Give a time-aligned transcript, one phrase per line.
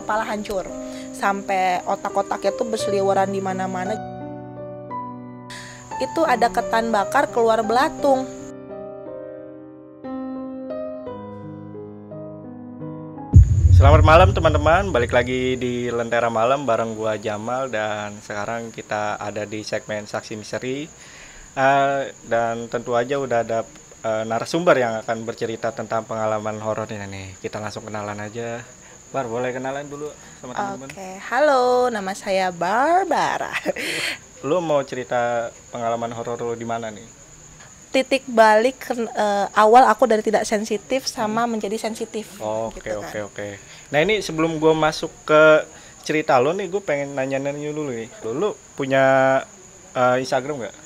[0.00, 0.64] kepala hancur.
[1.12, 3.92] Sampai otak-otaknya tuh berseliweran di mana-mana.
[6.00, 8.24] Itu ada ketan bakar keluar belatung.
[13.80, 19.48] Selamat malam teman-teman, balik lagi di Lentera Malam bareng gua Jamal dan sekarang kita ada
[19.48, 20.84] di segmen Saksi Misteri.
[21.56, 23.64] Uh, dan tentu aja udah ada
[24.04, 27.40] uh, narasumber yang akan bercerita tentang pengalaman horornya nih.
[27.40, 28.60] Kita langsung kenalan aja.
[29.10, 30.06] Bar, boleh kenalan dulu
[30.38, 30.86] sama teman-teman?
[30.86, 33.50] Oke, halo, nama saya Barbara.
[34.46, 37.02] Lu mau cerita pengalaman horor lu di mana nih?
[37.90, 42.38] Titik balik uh, awal aku dari tidak sensitif sama menjadi sensitif.
[42.38, 43.26] Oke gitu oke kan.
[43.28, 43.48] oke.
[43.90, 45.66] Nah ini sebelum gue masuk ke
[46.06, 48.08] cerita lo nih, gue pengen nanya-nanya dulu nih.
[48.24, 48.48] Lo, lu
[48.78, 49.04] punya
[49.92, 50.76] uh, Instagram nggak?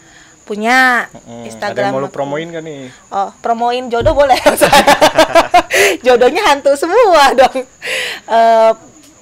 [0.44, 1.72] Punya Mm, Instagram.
[1.72, 2.92] Ada yang mau lu promoin kan nih?
[3.08, 4.36] Oh, promoin jodoh boleh.
[6.04, 7.64] Jodohnya hantu semua dong.
[8.28, 8.72] Eh,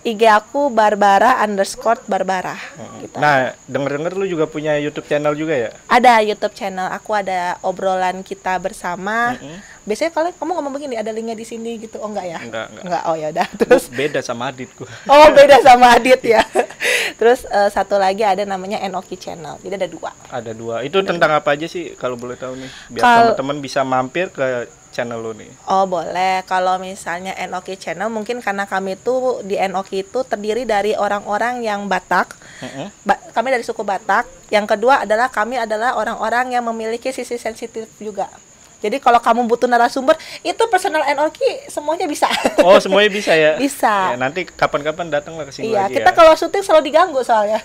[0.03, 2.59] IG aku Barbara underscore Barbara.
[2.99, 3.15] Gitu.
[3.23, 5.71] Nah, denger-denger lu juga punya YouTube channel juga ya?
[5.87, 9.39] Ada YouTube channel, aku ada obrolan kita bersama.
[9.39, 9.63] Mm-mm.
[9.83, 11.99] Biasanya kalian kamu ngomong begini, ada linknya di sini gitu.
[11.99, 12.39] Oh enggak ya?
[12.39, 12.85] Enggak, enggak.
[12.87, 13.03] Enggak.
[13.05, 13.47] Oh ya udah.
[13.59, 14.87] Terus beda sama Adit gua.
[15.11, 16.43] oh beda sama Adit ya.
[17.21, 19.59] Terus eh, satu lagi ada namanya Enoki channel.
[19.59, 20.11] Jadi ada dua.
[20.31, 20.83] Ada dua.
[20.83, 22.71] Itu tentang apa aja sih kalau boleh tahu nih?
[22.91, 25.49] Biar Kal- teman-teman bisa mampir ke channel lu nih.
[25.67, 30.93] Oh boleh, kalau misalnya Enoki Channel mungkin karena kami tuh di Enoki itu terdiri dari
[30.93, 32.93] orang-orang yang Batak, Mm-mm.
[33.01, 34.29] Ba- kami dari suku Batak.
[34.53, 38.29] Yang kedua adalah kami adalah orang-orang yang memiliki sisi sensitif juga.
[38.83, 42.27] Jadi kalau kamu butuh narasumber, itu personal Enoki semuanya bisa.
[42.63, 43.59] Oh, semuanya bisa ya?
[43.59, 44.15] Bisa.
[44.15, 46.17] Ya, nanti kapan-kapan datanglah ke sini iya, lagi kita ya.
[46.17, 47.61] kalau syuting selalu diganggu soalnya.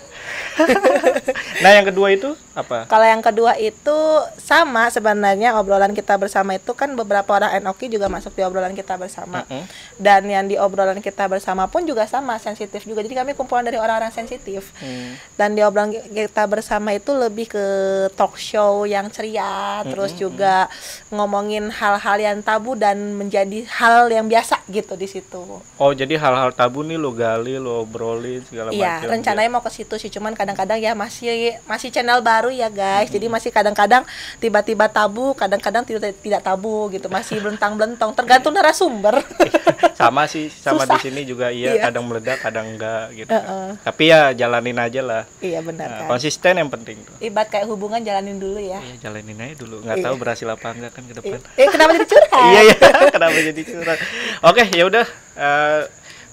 [1.64, 2.86] Nah, yang kedua itu apa?
[2.86, 3.98] Kalau yang kedua itu
[4.38, 8.98] sama sebenarnya obrolan kita bersama itu kan beberapa orang Enoki juga masuk di obrolan kita
[8.98, 9.45] bersama.
[9.48, 9.64] Mm-mm.
[9.98, 13.02] Dan yang di obrolan kita bersama pun juga sama sensitif juga.
[13.02, 14.70] Jadi kami kumpulan dari orang-orang sensitif.
[14.82, 15.18] Hmm.
[15.38, 17.66] Dan di obrolan kita bersama itu lebih ke
[18.14, 20.67] talk show yang ceria, terus juga
[21.10, 25.40] ngomongin hal-hal yang tabu dan menjadi hal yang biasa gitu di situ.
[25.78, 28.78] Oh, jadi hal-hal tabu nih lo gali, lo obrolin segala macam.
[28.78, 33.08] Iya, rencananya mau ke situ sih, cuman kadang-kadang ya masih masih channel baru ya guys.
[33.08, 34.04] Jadi masih kadang-kadang
[34.38, 37.08] tiba-tiba tabu, kadang-kadang tidak tidak tabu gitu.
[37.08, 39.24] Masih belentang-belentong, tergantung narasumber.
[39.98, 40.94] sama sih sama Susah.
[40.94, 41.89] di sini juga iya, Iya.
[41.89, 43.82] kadang meledak kadang enggak gitu Heeh.
[43.82, 46.08] tapi ya jalanin aja lah iya benar Nah, kan.
[46.14, 48.78] konsisten yang penting tuh Ibarat kayak hubungan jalanin dulu ya.
[48.78, 50.06] Iya jalanin aja dulu nggak Iya.
[50.06, 51.37] tahu berhasil apa enggak kan ke depan.
[51.53, 52.41] Eh, kenapa jadi curhat?
[52.49, 52.75] iya iya.
[53.13, 53.99] Kenapa jadi curhat?
[54.41, 55.05] Oke ya udah
[55.37, 55.81] eh,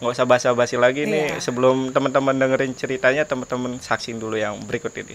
[0.01, 1.37] nggak usah basa-basi lagi nih.
[1.37, 1.45] Iya.
[1.45, 5.15] sebelum teman-teman dengerin ceritanya teman-teman saksin dulu yang berikut ini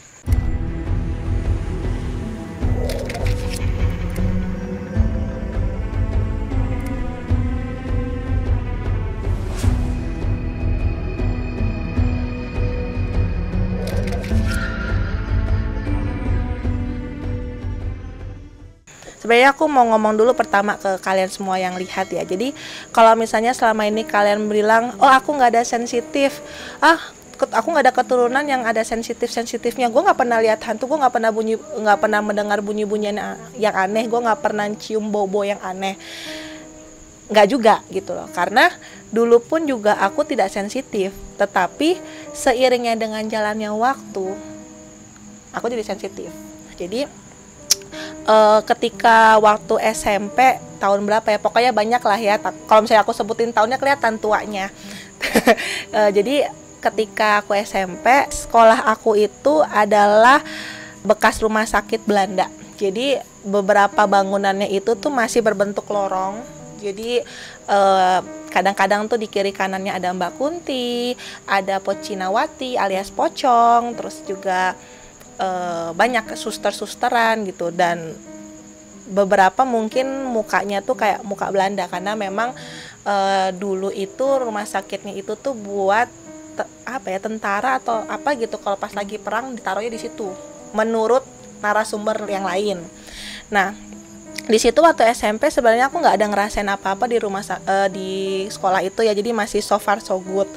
[19.29, 22.25] Sebenarnya aku mau ngomong dulu pertama ke kalian semua yang lihat ya.
[22.25, 22.49] Jadi
[22.89, 26.41] kalau misalnya selama ini kalian bilang, oh aku nggak ada sensitif,
[26.81, 26.97] ah
[27.37, 29.93] aku nggak ada keturunan yang ada sensitif sensitifnya.
[29.93, 33.75] Gue nggak pernah lihat hantu, gue nggak pernah bunyi, nggak pernah mendengar bunyi bunyian yang
[33.77, 35.93] aneh, gue nggak pernah cium bobo yang aneh.
[37.29, 38.25] Nggak juga gitu loh.
[38.33, 38.73] Karena
[39.13, 42.01] dulu pun juga aku tidak sensitif, tetapi
[42.33, 44.25] seiringnya dengan jalannya waktu,
[45.53, 46.33] aku jadi sensitif.
[46.81, 47.28] Jadi
[48.27, 53.51] eh, ketika waktu SMP tahun berapa ya pokoknya banyak lah ya kalau misalnya aku sebutin
[53.51, 54.71] tahunnya kelihatan tuanya.
[55.89, 56.47] Eh, jadi
[56.79, 60.39] ketika aku SMP sekolah aku itu adalah
[61.03, 62.47] bekas rumah sakit Belanda.
[62.79, 66.39] Jadi beberapa bangunannya itu tuh masih berbentuk lorong.
[66.79, 67.19] Jadi
[67.67, 71.13] eh, kadang-kadang tuh di kiri kanannya ada Mbak Kunti,
[71.43, 74.73] ada Pocinawati alias Pocong, terus juga
[75.39, 77.71] eh, banyak suster-susteran gitu.
[77.71, 78.13] Dan
[79.09, 81.87] beberapa mungkin mukanya tuh kayak muka Belanda.
[81.87, 82.53] Karena memang
[83.07, 86.11] eh, dulu itu rumah sakitnya itu tuh buat
[86.59, 88.59] te- apa ya tentara atau apa gitu.
[88.59, 90.29] Kalau pas lagi perang ditaruhnya di situ.
[90.75, 91.23] Menurut
[91.63, 92.83] narasumber yang lain.
[93.49, 93.75] Nah
[94.49, 98.11] di situ waktu SMP sebenarnya aku nggak ada ngerasain apa-apa di rumah eh, di
[98.51, 99.13] sekolah itu ya.
[99.15, 100.49] Jadi masih so far so good.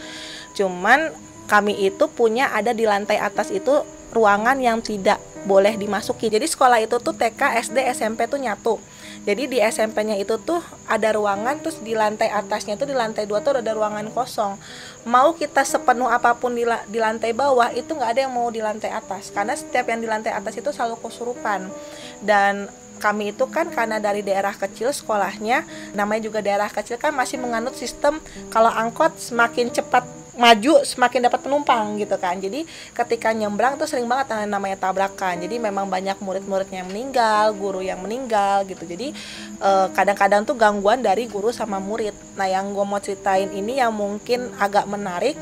[0.53, 1.13] Cuman
[1.49, 6.31] kami itu punya ada di lantai atas itu ruangan yang tidak boleh dimasuki.
[6.31, 8.79] Jadi sekolah itu tuh TK, SD, SMP tuh nyatu.
[9.23, 13.39] Jadi di SMP-nya itu tuh ada ruangan terus di lantai atasnya tuh di lantai dua
[13.39, 14.59] tuh ada ruangan kosong.
[15.07, 18.51] Mau kita sepenuh apa pun di, la- di lantai bawah itu nggak ada yang mau
[18.51, 21.71] di lantai atas karena setiap yang di lantai atas itu selalu kesurupan.
[22.19, 22.67] Dan
[22.99, 25.67] kami itu kan karena dari daerah kecil sekolahnya
[25.99, 31.41] namanya juga daerah kecil kan masih menganut sistem kalau angkot semakin cepat maju semakin dapat
[31.45, 32.41] penumpang gitu kan.
[32.41, 32.65] Jadi
[32.97, 35.37] ketika nyebrang tuh sering banget namanya tabrakan.
[35.41, 38.85] Jadi memang banyak murid-muridnya yang meninggal guru yang meninggal gitu.
[38.89, 39.13] Jadi
[39.61, 42.17] eh, kadang-kadang tuh gangguan dari guru sama murid.
[42.37, 45.37] Nah yang gue mau ceritain ini yang mungkin agak menarik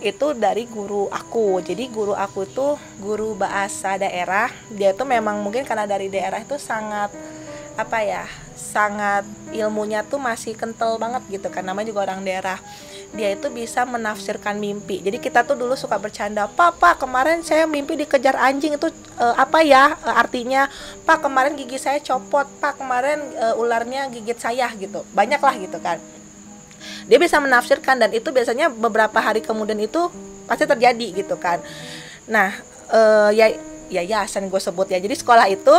[0.00, 1.60] itu dari guru aku.
[1.60, 4.48] Jadi guru aku tuh guru bahasa daerah.
[4.72, 7.12] Dia tuh memang mungkin karena dari daerah itu sangat
[7.78, 8.24] apa ya
[8.54, 12.60] sangat ilmunya tuh masih kental banget gitu kan namanya juga orang daerah
[13.10, 15.02] dia itu bisa menafsirkan mimpi.
[15.02, 18.86] Jadi kita tuh dulu suka bercanda, "Papa, kemarin saya mimpi dikejar anjing itu
[19.18, 20.70] uh, apa ya uh, artinya?"
[21.02, 25.02] "Pak, kemarin gigi saya copot." "Pak, kemarin uh, ularnya gigit saya." gitu.
[25.10, 25.98] Banyak lah gitu kan.
[27.10, 30.06] Dia bisa menafsirkan dan itu biasanya beberapa hari kemudian itu
[30.46, 31.58] pasti terjadi gitu kan.
[32.30, 32.54] Nah,
[32.94, 33.50] uh, ya
[33.90, 35.02] ya yayasan gue sebut ya.
[35.02, 35.74] Jadi sekolah itu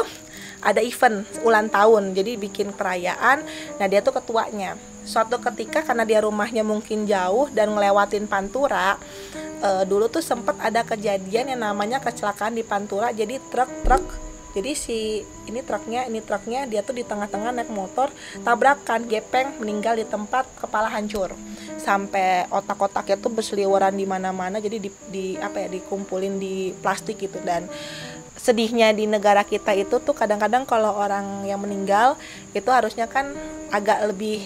[0.62, 3.44] ada event ulang tahun jadi bikin perayaan.
[3.82, 4.78] Nah dia tuh ketuanya.
[5.02, 9.02] Suatu ketika karena dia rumahnya mungkin jauh dan ngelewatin Pantura
[9.58, 14.30] e, dulu tuh sempat ada kejadian yang namanya kecelakaan di Pantura jadi truk-truk.
[14.52, 18.12] Jadi si ini truknya ini truknya dia tuh di tengah-tengah naik motor
[18.44, 21.32] tabrakan gepeng meninggal di tempat kepala hancur.
[21.80, 27.40] Sampai otak-otaknya tuh berseliweran di mana-mana jadi di, di apa ya dikumpulin di plastik gitu.
[27.40, 27.72] Dan
[28.42, 32.18] sedihnya di negara kita itu tuh kadang-kadang kalau orang yang meninggal
[32.58, 33.30] itu harusnya kan
[33.70, 34.42] agak lebih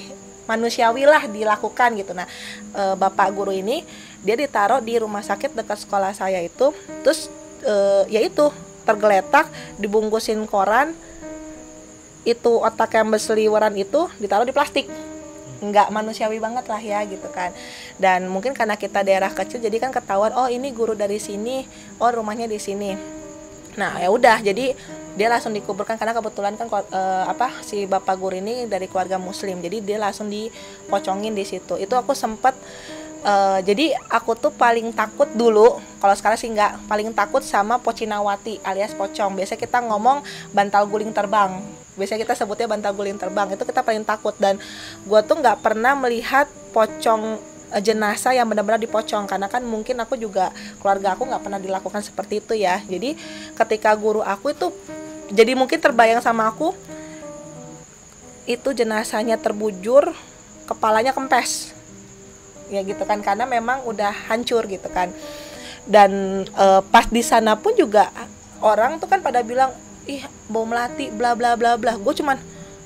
[0.52, 2.12] manusiawi lah dilakukan gitu.
[2.12, 2.28] Nah
[2.76, 3.88] e, bapak guru ini
[4.20, 6.76] dia ditaruh di rumah sakit dekat sekolah saya itu
[7.08, 7.32] terus
[7.64, 7.76] e,
[8.12, 8.52] ya itu
[8.84, 9.48] tergeletak
[9.80, 10.92] dibungkusin koran
[12.28, 14.92] itu otak yang berseliweran itu ditaruh di plastik.
[15.64, 17.56] Nggak manusiawi banget lah ya gitu kan.
[17.96, 21.64] Dan mungkin karena kita daerah kecil jadi kan ketahuan oh ini guru dari sini
[22.04, 23.24] oh rumahnya di sini
[23.76, 24.76] nah ya udah jadi
[25.16, 29.64] dia langsung dikuburkan karena kebetulan kan uh, apa si bapak guru ini dari keluarga muslim
[29.64, 31.80] jadi dia langsung dipocongin di situ.
[31.80, 32.52] Itu aku sempat
[33.24, 38.60] uh, jadi aku tuh paling takut dulu kalau sekarang sih nggak paling takut sama pocinawati
[38.68, 39.40] alias pocong.
[39.40, 40.20] Biasa kita ngomong
[40.52, 41.64] bantal guling terbang
[41.96, 44.36] biasanya kita sebutnya bantal guling terbang itu kita paling takut.
[44.36, 44.60] Dan
[45.08, 49.26] gue tuh nggak pernah melihat pocong jenazah yang benar-benar dipocong.
[49.26, 52.82] Karena kan mungkin aku juga keluarga aku nggak pernah dilakukan seperti itu ya.
[52.86, 53.18] Jadi
[53.56, 54.70] ketika guru aku itu
[55.32, 56.76] jadi mungkin terbayang sama aku
[58.46, 60.14] itu jenazahnya terbujur
[60.70, 61.74] kepalanya kempes.
[62.70, 65.10] Ya gitu kan karena memang udah hancur gitu kan.
[65.86, 68.10] Dan e, pas di sana pun juga
[68.62, 69.70] orang tuh kan pada bilang
[70.10, 71.98] ih bom melati bla bla bla bla.
[71.98, 72.38] Gue cuman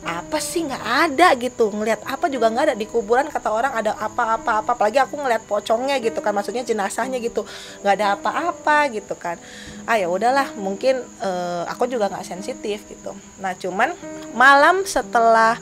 [0.03, 0.63] apa sih?
[0.63, 1.71] Nggak ada gitu.
[1.71, 2.75] Ngelihat apa juga nggak ada.
[2.75, 6.31] Di kuburan kata orang ada apa-apa apa apalagi aku ngeliat pocongnya gitu kan.
[6.31, 7.43] Maksudnya jenazahnya gitu.
[7.83, 9.35] Nggak ada apa-apa gitu kan.
[9.83, 10.55] Ah ya udahlah.
[10.55, 13.11] Mungkin uh, aku juga nggak sensitif gitu.
[13.43, 13.91] Nah cuman
[14.31, 15.59] malam setelah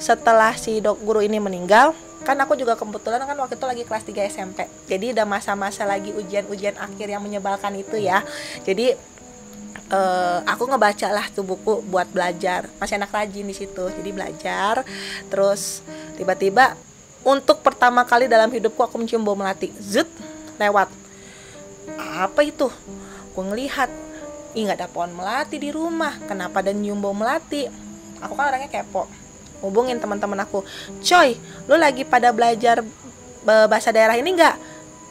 [0.00, 1.94] setelah si dok guru ini meninggal
[2.24, 6.08] kan aku juga kebetulan kan waktu itu lagi kelas 3 SMP jadi udah masa-masa lagi
[6.08, 8.24] ujian-ujian akhir yang menyebalkan itu ya.
[8.64, 8.96] Jadi
[9.90, 12.68] uh, aku ngebaca lah tuh buku buat belajar.
[12.80, 14.74] Masih anak rajin di situ jadi belajar.
[15.28, 15.84] Terus
[16.16, 16.78] tiba-tiba
[17.24, 19.72] untuk pertama kali dalam hidupku aku mencium bau melati.
[19.80, 20.08] Zut
[20.60, 20.88] lewat.
[21.98, 22.70] Apa itu?
[23.32, 23.90] Aku ngelihat
[24.54, 26.14] ih nggak ada pohon melati di rumah.
[26.24, 27.66] Kenapa ada nyium bau melati?
[28.22, 29.10] Aku kan orangnya kepo.
[29.64, 30.60] Hubungin teman-teman aku
[31.00, 32.84] coy lu lagi pada belajar
[33.44, 34.56] bahasa daerah ini nggak?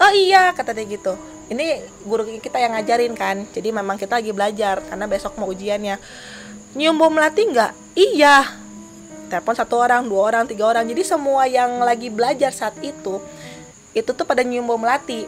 [0.02, 1.14] Oh iya kata dia gitu
[1.52, 6.00] ini guru kita yang ngajarin kan jadi memang kita lagi belajar karena besok mau ujiannya.
[6.74, 7.72] Nyium bom melati nggak?
[7.94, 8.38] Iya.
[9.30, 10.88] Telepon satu orang dua orang tiga orang.
[10.88, 13.20] Jadi semua yang lagi belajar saat itu
[13.94, 15.28] itu tuh pada nyium bom melati.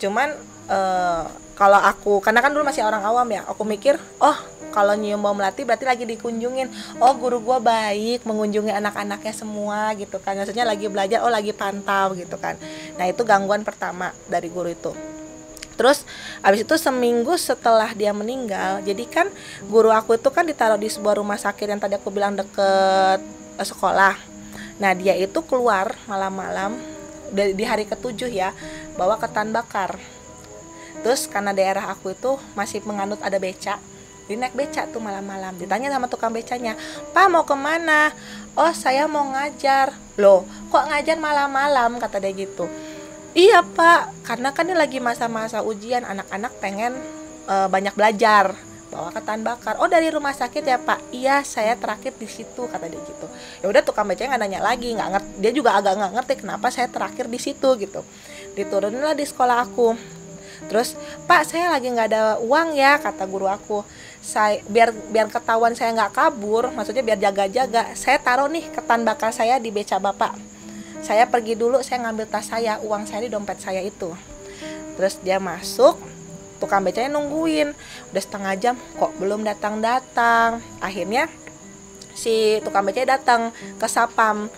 [0.00, 0.34] Cuman
[0.70, 1.24] uh,
[1.58, 4.38] kalau aku karena kan dulu masih orang awam ya aku mikir oh
[4.70, 6.70] kalau nyium bau melati berarti lagi dikunjungin.
[7.02, 10.38] Oh guru gue baik mengunjungi anak-anaknya semua gitu kan.
[10.38, 12.54] Maksudnya lagi belajar oh lagi pantau gitu kan.
[12.94, 15.17] Nah itu gangguan pertama dari guru itu
[15.78, 16.02] Terus
[16.42, 19.26] abis itu seminggu setelah dia meninggal, jadi kan
[19.70, 23.22] guru aku itu kan ditaruh di sebuah rumah sakit yang tadi aku bilang deket
[23.54, 24.18] eh, sekolah.
[24.82, 26.74] Nah dia itu keluar malam-malam
[27.30, 28.50] di hari ketujuh ya,
[28.98, 29.94] bawa ketan bakar.
[31.06, 33.78] Terus karena daerah aku itu masih menganut ada beca,
[34.26, 35.54] dia naik beca tuh malam-malam.
[35.62, 36.74] Ditanya sama tukang becanya,
[37.14, 38.10] Pak mau ke mana?
[38.58, 39.94] Oh saya mau ngajar.
[40.18, 40.42] Loh
[40.74, 42.02] kok ngajar malam-malam?
[42.02, 42.66] Kata dia gitu
[43.38, 46.90] Iya pak, karena kan ini lagi masa-masa ujian, anak-anak pengen
[47.46, 48.50] uh, banyak belajar,
[48.90, 49.78] bawa ketan bakar.
[49.78, 50.98] Oh dari rumah sakit ya pak?
[51.14, 53.30] Iya saya terakhir di situ kata dia gitu.
[53.62, 55.30] Ya udah tukang baca nggak nanya lagi, nggak ngerti.
[55.38, 58.02] Dia juga agak nggak ngerti kenapa saya terakhir di situ gitu.
[58.58, 59.94] Dituruninlah di sekolah aku.
[60.66, 60.98] Terus
[61.30, 63.86] pak saya lagi nggak ada uang ya kata guru aku.
[64.18, 69.30] saya biar biar ketahuan saya nggak kabur maksudnya biar jaga-jaga saya taruh nih ketan bakar
[69.30, 70.57] saya di beca bapak
[71.02, 74.10] saya pergi dulu saya ngambil tas saya uang saya di dompet saya itu.
[74.98, 75.94] Terus dia masuk
[76.58, 77.70] tukang becanya nungguin.
[78.10, 81.30] Udah setengah jam kok belum datang datang akhirnya
[82.18, 84.50] si tukang becanya datang ke sapam.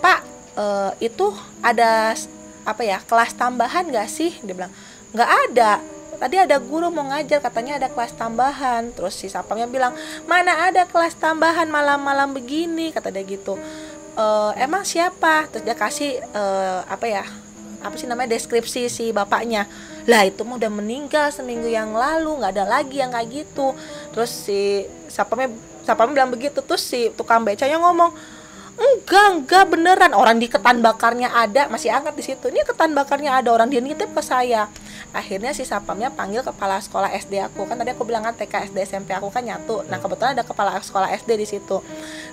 [0.00, 0.18] Pak
[0.56, 1.28] uh, itu
[1.60, 2.16] ada
[2.62, 4.32] apa ya kelas tambahan gak sih?
[4.40, 4.72] Dia bilang
[5.12, 5.72] nggak ada.
[6.12, 8.94] Tadi ada guru mau ngajar katanya ada kelas tambahan.
[8.94, 9.92] Terus si sapamnya bilang
[10.24, 12.94] mana ada kelas tambahan malam-malam begini?
[12.94, 13.58] Kata dia gitu
[14.14, 14.24] e,
[14.60, 15.48] emang siapa?
[15.48, 16.42] Terus dia kasih e,
[16.86, 17.24] apa ya
[17.82, 19.66] apa sih namanya deskripsi si bapaknya.
[20.06, 23.74] Lah itu mau udah meninggal seminggu yang lalu nggak ada lagi yang kayak gitu.
[24.14, 25.50] Terus si sapamnya
[25.82, 26.62] sapamnya bilang begitu.
[26.62, 28.14] Terus si tukang becanya ngomong
[28.82, 30.12] enggak enggak beneran.
[30.16, 32.48] Orang di ketan bakarnya ada masih angkat di situ.
[32.48, 34.66] Ini ketan bakarnya ada orang dia nitip ke saya.
[35.12, 37.68] Akhirnya si sapamnya panggil kepala sekolah SD aku.
[37.68, 39.84] Kan tadi aku bilang kan TK SD SMP aku kan nyatu.
[39.92, 41.84] Nah kebetulan ada kepala sekolah SD di situ.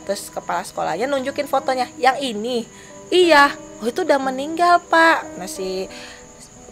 [0.08, 1.92] Terus kepala sekolahnya nunjukin fotonya.
[2.00, 2.58] Yang ini?
[3.12, 3.52] Iya.
[3.84, 5.28] Oh itu udah meninggal pak.
[5.36, 5.92] Nah si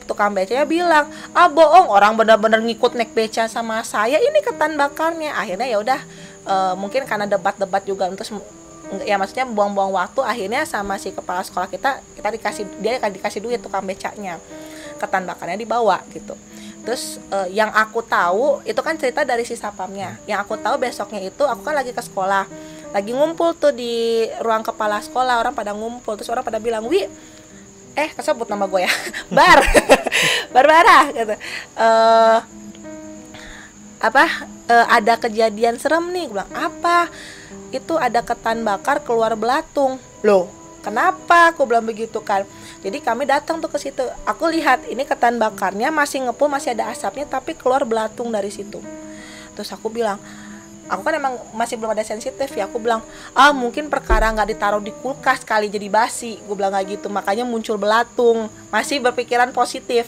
[0.08, 1.92] tukang becanya bilang ah bohong.
[1.92, 4.16] Orang bener-bener ngikut naik beca sama saya.
[4.16, 5.36] Ini ketan bakarnya.
[5.36, 6.00] Akhirnya ya udah
[6.48, 8.32] uh, mungkin karena debat-debat juga terus
[9.04, 13.40] ya maksudnya buang-buang waktu akhirnya sama si kepala sekolah kita kita dikasih dia akan dikasih
[13.44, 14.40] duit tukang becaknya.
[14.98, 16.34] Ketan bakarnya dibawa gitu.
[16.88, 20.16] Terus uh, yang aku tahu itu kan cerita dari si sapamnya.
[20.24, 22.48] Yang aku tahu besoknya itu aku kan lagi ke sekolah.
[22.96, 26.16] Lagi ngumpul tuh di ruang kepala sekolah orang pada ngumpul.
[26.16, 27.04] Terus orang pada bilang wi
[27.98, 28.92] eh kesebut nama gue ya.
[29.36, 29.60] Bar.
[30.56, 31.36] Barbara gitu.
[31.76, 32.40] Uh,
[33.98, 36.32] apa uh, ada kejadian serem nih.
[36.32, 37.12] Gue bilang apa
[37.74, 40.00] itu ada ketan bakar keluar belatung.
[40.24, 40.48] Loh.
[40.86, 41.52] Kenapa?
[41.52, 42.48] Aku bilang begitu kan
[42.78, 44.06] jadi kami datang tuh ke situ.
[44.24, 48.80] Aku lihat ini ketan bakarnya masih ngepul masih ada asapnya tapi keluar belatung dari situ.
[49.58, 50.22] Terus aku bilang
[50.88, 52.70] aku kan emang masih belum ada sensitif ya.
[52.70, 53.02] Aku bilang
[53.34, 56.38] ah mungkin perkara nggak ditaruh di kulkas kali jadi basi.
[56.46, 57.10] Gue bilang kayak gitu.
[57.10, 58.46] Makanya muncul belatung.
[58.70, 60.06] Masih berpikiran positif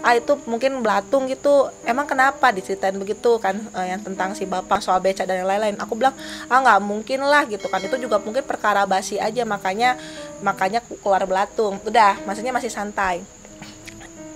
[0.00, 1.68] ah itu mungkin belatung gitu.
[1.84, 5.76] Emang kenapa diceritain begitu kan uh, yang tentang si bapak soal beca dan lain-lain?
[5.80, 6.16] Aku bilang
[6.48, 7.80] ah nggak mungkin lah gitu kan.
[7.84, 10.00] Itu juga mungkin perkara basi aja makanya
[10.40, 13.22] makanya keluar belatung udah maksudnya masih santai.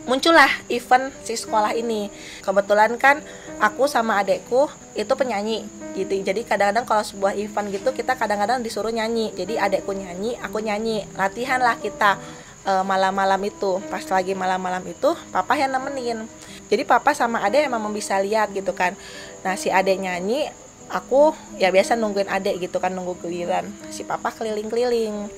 [0.05, 2.13] Muncullah event si sekolah ini.
[2.45, 3.25] Kebetulan kan
[3.57, 5.65] aku sama adekku itu penyanyi
[5.97, 6.13] gitu.
[6.21, 9.33] Jadi kadang-kadang kalau sebuah event gitu kita kadang-kadang disuruh nyanyi.
[9.33, 11.09] Jadi adekku nyanyi aku nyanyi.
[11.17, 12.21] Latihan lah kita
[12.65, 13.79] uh, malam-malam itu.
[13.89, 16.27] Pas lagi malam-malam itu papa yang nemenin.
[16.69, 18.97] Jadi papa sama adek emang bisa lihat gitu kan.
[19.45, 20.49] Nah si adek nyanyi
[20.89, 23.69] aku ya biasa nungguin adek gitu kan nunggu giliran.
[23.93, 25.29] Si papa keliling-keliling.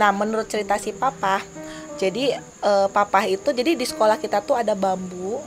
[0.00, 1.44] Nah menurut cerita si papa
[2.00, 5.38] jadi uh, papa itu jadi di sekolah kita tuh ada bambu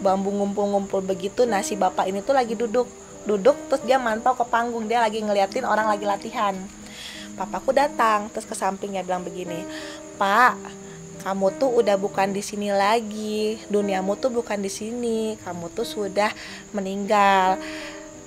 [0.00, 1.44] bambu ngumpul-ngumpul begitu.
[1.44, 2.88] Nah si bapak ini tuh lagi duduk.
[3.24, 4.84] Duduk terus dia mantau ke panggung.
[4.88, 6.56] Dia lagi ngeliatin orang lagi latihan.
[7.34, 9.66] Papaku datang terus ke sampingnya bilang begini
[10.14, 10.54] Pak,
[11.24, 13.56] kamu tuh udah bukan di sini lagi.
[13.72, 15.40] Duniamu tuh bukan di sini.
[15.40, 16.28] Kamu tuh sudah
[16.76, 17.56] meninggal.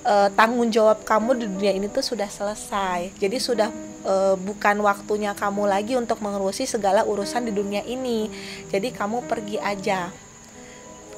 [0.02, 3.14] E, tanggung jawab kamu di dunia ini tuh sudah selesai.
[3.22, 3.70] Jadi sudah
[4.02, 8.26] e, bukan waktunya kamu lagi untuk mengurusi segala urusan di dunia ini.
[8.66, 10.10] Jadi kamu pergi aja.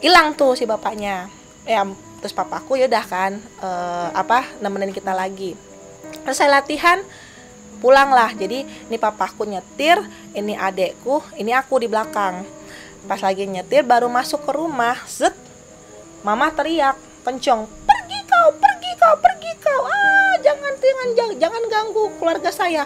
[0.05, 1.33] Hilang tuh si bapaknya.
[1.65, 1.89] Ya,
[2.21, 3.71] terus papaku ya udah kan e,
[4.13, 5.57] apa nemenin kita lagi.
[6.29, 7.01] Saya latihan
[7.81, 9.99] pulanglah jadi ini papaku nyetir
[10.37, 12.45] ini adekku ini aku di belakang.
[13.09, 15.01] Pas lagi nyetir baru masuk ke rumah.
[15.09, 15.33] Zet
[16.21, 19.81] mama teriak kencong pergi kau pergi kau pergi kau.
[19.89, 22.85] Ah jangan jangan jangan, jangan ganggu keluarga saya.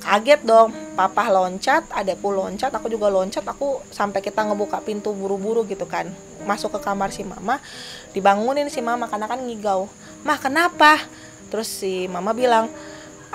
[0.00, 0.72] Kaget dong.
[0.96, 3.44] Papa loncat adekku loncat aku juga loncat.
[3.44, 6.08] Aku sampai kita ngebuka pintu buru-buru gitu kan.
[6.48, 7.60] Masuk ke kamar si mama
[8.16, 9.90] dibangunin si mama karena kan ngigau.
[10.24, 11.04] Mah kenapa?
[11.52, 12.72] Terus si mama bilang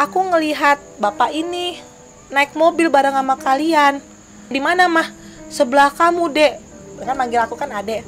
[0.01, 1.77] aku ngelihat bapak ini
[2.34, 4.01] naik mobil bareng sama kalian.
[4.50, 5.05] Di mana mah?
[5.53, 6.53] Sebelah kamu dek.
[7.05, 8.05] Kan manggil aku kan adek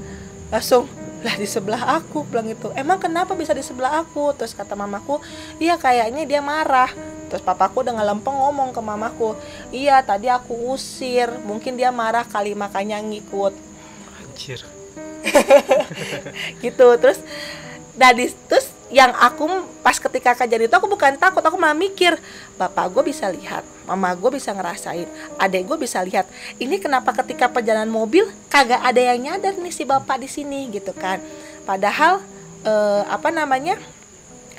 [0.54, 0.86] langsung
[1.26, 4.38] lah di sebelah aku bilang itu emang kenapa bisa di sebelah aku?
[4.38, 5.18] Terus kata mamaku
[5.58, 6.94] iya kayaknya dia marah.
[7.32, 9.34] Terus papaku dengan lempeng ngomong ke mamaku
[9.74, 11.32] iya tadi aku usir.
[11.42, 13.56] Mungkin dia marah kali makanya ngikut.
[14.22, 14.62] Anjir.
[16.64, 16.88] Gitu.
[17.02, 17.20] Terus
[17.98, 19.50] dari terus yang aku
[19.82, 22.14] pas ketika kejadian itu aku bukan takut aku malah mikir
[22.62, 25.10] bapak gue bisa lihat mama gue bisa ngerasain
[25.42, 26.30] adek gue bisa lihat.
[26.62, 30.96] Ini kenapa ketika perjalanan mobil kagak ada yang nyadar nih si bapak di sini gitu
[30.96, 31.20] kan.
[31.68, 32.24] Padahal
[32.64, 33.76] eh, apa namanya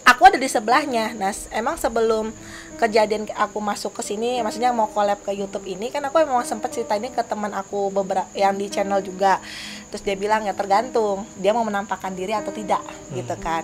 [0.05, 1.17] aku ada di sebelahnya.
[1.17, 2.35] Nah emang sebelum
[2.75, 6.75] kejadian aku masuk ke sini maksudnya mau collab ke YouTube ini kan aku emang sempet
[6.75, 9.41] cerita ini ke teman aku beberapa yang di channel juga.
[9.89, 13.15] Terus dia bilang ya tergantung dia mau menampakkan diri atau tidak hmm.
[13.15, 13.63] gitu kan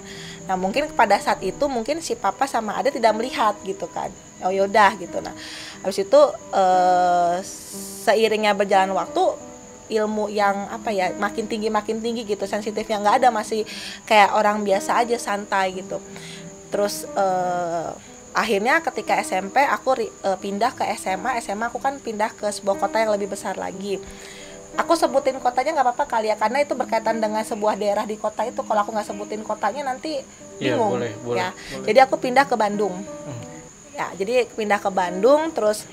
[0.48, 4.10] nah mungkin pada saat itu mungkin si papa sama ada tidak melihat gitu kan.
[4.40, 5.20] Oh yaudah gitu.
[5.20, 5.36] Nah
[5.84, 6.20] habis itu
[6.52, 7.36] eh,
[8.04, 9.22] seiringnya berjalan waktu
[9.90, 13.66] ilmu yang apa ya makin tinggi makin tinggi gitu sensitifnya nggak ada masih
[14.06, 15.98] kayak orang biasa aja santai gitu.
[16.70, 17.90] Terus uh,
[18.30, 23.02] akhirnya ketika SMP aku uh, pindah ke SMA SMA aku kan pindah ke sebuah kota
[23.02, 23.98] yang lebih besar lagi
[24.78, 28.46] aku sebutin kotanya nggak apa-apa kali ya karena itu berkaitan dengan sebuah daerah di kota
[28.46, 30.22] itu kalau aku nggak sebutin kotanya nanti
[30.62, 31.86] iya, bingung ya, boleh, boleh, ya boleh.
[31.90, 33.42] jadi aku pindah ke Bandung hmm.
[33.98, 35.86] ya jadi pindah ke Bandung terus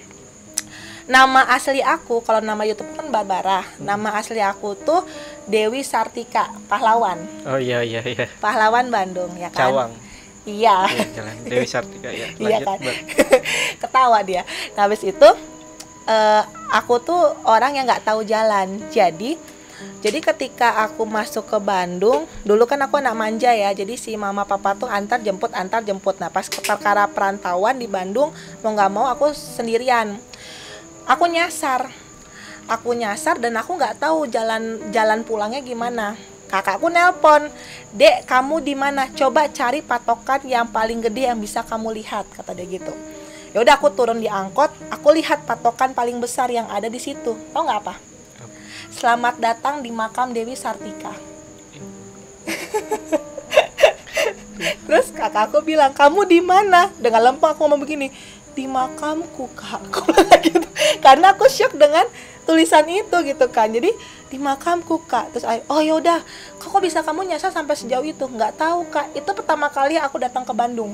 [1.08, 3.86] nama asli aku kalau nama YouTube kan Barbara hmm.
[3.88, 5.02] nama asli aku tuh
[5.48, 9.94] Dewi Sartika pahlawan oh iya iya iya pahlawan Bandung ya kan Cawang
[10.48, 10.88] Iya.
[10.88, 12.32] iya Dewi Sartika ya.
[12.44, 12.80] iya kan.
[13.84, 14.48] Ketawa dia.
[14.80, 15.30] Nah, habis itu
[16.08, 18.80] uh, aku tuh orang yang nggak tahu jalan.
[18.90, 19.38] Jadi
[20.02, 23.70] jadi ketika aku masuk ke Bandung, dulu kan aku anak manja ya.
[23.76, 26.18] Jadi si mama papa tuh antar jemput antar jemput.
[26.18, 28.34] Nah, pas perkara perantauan di Bandung,
[28.66, 30.18] mau nggak mau aku sendirian.
[31.06, 31.90] Aku nyasar.
[32.68, 37.52] Aku nyasar dan aku nggak tahu jalan jalan pulangnya gimana kakakku nelpon
[37.92, 42.56] dek kamu di mana coba cari patokan yang paling gede yang bisa kamu lihat kata
[42.56, 42.96] dia gitu
[43.58, 47.34] ya udah aku turun di angkot aku lihat patokan paling besar yang ada di situ.
[47.34, 47.98] Tau nggak apa?
[48.94, 51.10] Selamat datang di makam Dewi Sartika.
[54.86, 56.94] Terus kakakku bilang kamu di mana?
[57.02, 58.14] Dengan lempeng aku ngomong begini
[58.54, 59.82] di makamku kak.
[60.46, 60.70] Gitu.
[61.02, 62.06] karena aku shock dengan
[62.46, 63.74] tulisan itu gitu kan.
[63.74, 63.90] Jadi
[64.30, 65.34] di makamku kak.
[65.34, 66.22] Terus oh yaudah
[66.62, 68.30] kok kok bisa kamu nyasar sampai sejauh itu?
[68.30, 69.18] Nggak tahu kak.
[69.18, 70.94] Itu pertama kali aku datang ke Bandung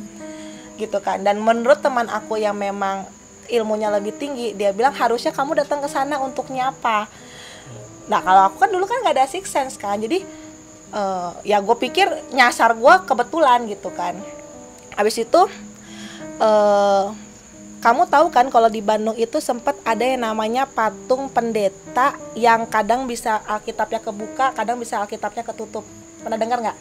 [0.79, 3.05] gitu kan dan menurut teman aku yang memang
[3.51, 7.05] ilmunya lebih tinggi dia bilang harusnya kamu datang ke sana untuk nyapa
[8.09, 10.25] nah kalau aku kan dulu kan nggak ada six sense kan jadi
[10.91, 14.17] uh, ya gue pikir nyasar gue kebetulan gitu kan
[14.97, 15.41] habis itu
[16.41, 17.13] uh,
[17.83, 23.11] kamu tahu kan kalau di Bandung itu sempat ada yang namanya patung pendeta yang kadang
[23.11, 25.83] bisa Alkitabnya kebuka, kadang bisa Alkitabnya ketutup.
[26.23, 26.77] Pernah dengar nggak?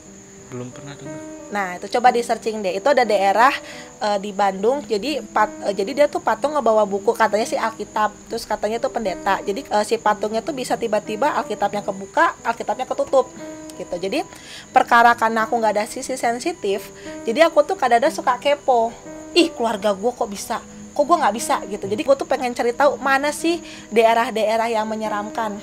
[0.52, 1.20] Belum pernah dengar.
[1.52, 2.76] Nah, itu coba di searching deh.
[2.76, 3.52] Itu ada daerah
[4.00, 4.84] uh, di Bandung.
[4.84, 8.12] Jadi pat, uh, jadi dia tuh patung ngebawa buku katanya sih Alkitab.
[8.28, 9.40] Terus katanya tuh pendeta.
[9.40, 13.32] Jadi uh, si patungnya tuh bisa tiba-tiba Alkitabnya kebuka, Alkitabnya ketutup
[13.80, 13.96] gitu.
[13.96, 14.20] Jadi
[14.68, 16.92] perkara karena aku nggak ada sisi sensitif,
[17.24, 18.92] jadi aku tuh kadang-kadang suka kepo.
[19.32, 20.60] Ih, keluarga gue kok bisa
[20.92, 24.84] kok gue nggak bisa gitu jadi gue tuh pengen cari tahu mana sih daerah-daerah yang
[24.84, 25.56] menyeramkan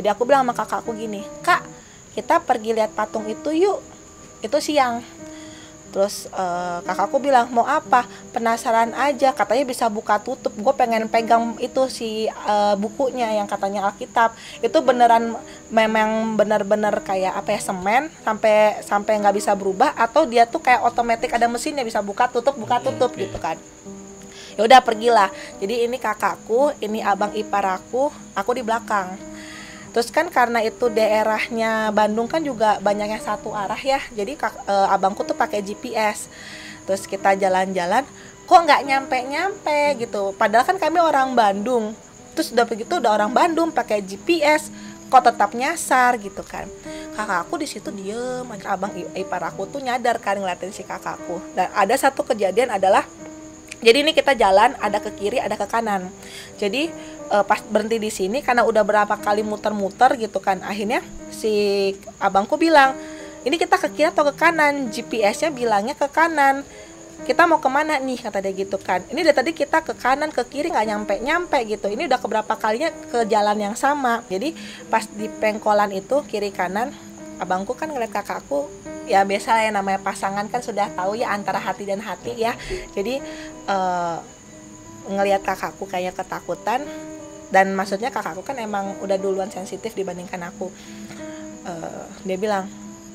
[0.00, 1.60] jadi aku bilang sama kakakku gini kak
[2.16, 3.84] kita pergi lihat patung itu yuk
[4.42, 5.00] itu siang.
[5.92, 8.08] Terus uh, kakakku bilang mau apa?
[8.32, 9.36] Penasaran aja.
[9.36, 10.50] Katanya bisa buka tutup.
[10.56, 14.32] Gue pengen pegang itu si uh, bukunya yang katanya Alkitab.
[14.64, 15.36] Itu beneran
[15.68, 20.80] memang bener-bener kayak apa ya semen sampai sampai nggak bisa berubah atau dia tuh kayak
[20.80, 23.60] otomatis ada mesinnya bisa buka tutup buka tutup gitu kan.
[24.56, 25.28] Ya udah pergilah.
[25.60, 29.31] Jadi ini kakakku ini abang ipar aku aku di belakang
[29.92, 34.00] terus kan karena itu daerahnya Bandung kan juga banyaknya satu arah ya.
[34.12, 36.32] Jadi kak, e, abangku tuh pakai GPS
[36.82, 38.02] terus kita jalan-jalan
[38.42, 40.34] kok nggak nyampe-nyampe gitu.
[40.34, 41.94] Padahal kan kami orang Bandung.
[42.32, 44.72] Terus udah begitu udah orang Bandung pakai GPS
[45.12, 46.64] kok tetap nyasar gitu kan.
[47.12, 51.36] Kakakku di situ diem abang ipar aku tuh nyadar kan ngeliatin si kakakku.
[51.52, 53.04] Dan ada satu kejadian adalah
[53.82, 56.06] jadi ini kita jalan ada ke kiri ada ke kanan.
[56.54, 56.86] Jadi
[57.34, 61.02] uh, pas berhenti di sini karena udah berapa kali muter-muter gitu kan akhirnya
[61.34, 61.90] si
[62.22, 62.94] abangku bilang
[63.42, 64.94] ini kita ke kiri atau ke kanan?
[64.94, 66.62] GPS-nya bilangnya ke kanan.
[67.26, 68.22] Kita mau ke mana nih?
[68.22, 69.02] kata dia gitu kan.
[69.10, 71.90] Ini dari tadi kita ke kanan ke kiri nggak nyampe nyampe gitu.
[71.90, 74.22] Ini udah keberapa kalinya ke jalan yang sama.
[74.30, 74.54] Jadi
[74.86, 76.94] pas di pengkolan itu kiri kanan
[77.42, 78.70] abangku kan ngeliat kakakku
[79.10, 82.54] ya biasa ya namanya pasangan kan sudah tahu ya antara hati dan hati ya.
[82.94, 83.18] Jadi
[83.68, 84.18] uh,
[85.10, 86.86] ngelihat kakakku kayak ketakutan.
[87.52, 90.72] Dan maksudnya kakakku kan emang udah duluan sensitif dibandingkan aku.
[91.62, 92.66] Uh, dia bilang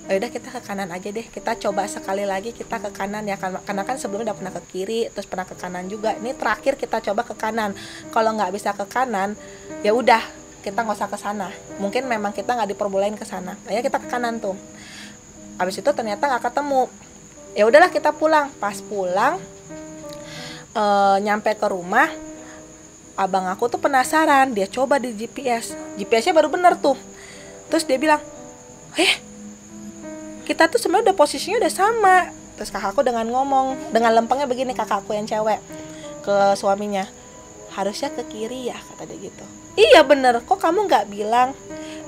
[0.07, 1.25] oh, udah kita ke kanan aja deh.
[1.25, 3.35] Kita coba sekali lagi kita ke kanan ya.
[3.41, 6.13] Karena kan sebelumnya udah pernah ke kiri terus pernah ke kanan juga.
[6.15, 7.73] Ini terakhir kita coba ke kanan.
[8.13, 9.33] Kalau nggak bisa ke kanan
[9.81, 10.21] ya udah
[10.61, 11.49] kita nggak usah ke sana.
[11.81, 13.57] Mungkin memang kita nggak diperbolehin ke sana.
[13.67, 14.53] Ya kita ke kanan tuh.
[15.57, 16.85] Habis itu ternyata nggak ketemu.
[17.57, 18.53] Ya udahlah kita pulang.
[18.61, 19.41] Pas pulang
[20.77, 20.83] e,
[21.25, 22.13] nyampe ke rumah
[23.17, 26.95] abang aku tuh penasaran dia coba di GPS GPS-nya baru bener tuh.
[27.73, 28.21] Terus dia bilang
[28.93, 29.13] eh
[30.45, 32.17] kita tuh sebenarnya udah posisinya udah sama.
[32.55, 35.59] Terus kakakku dengan ngomong dengan lempengnya begini kakakku yang cewek
[36.21, 37.09] ke suaminya
[37.73, 39.45] harusnya ke kiri ya kata dia gitu.
[39.77, 40.41] Iya bener.
[40.45, 41.57] Kok kamu nggak bilang?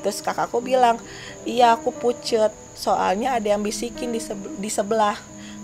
[0.06, 1.02] Terus kakakku bilang
[1.46, 2.54] iya aku pucet.
[2.80, 5.20] Soalnya ada yang bisikin di, sebe di sebelah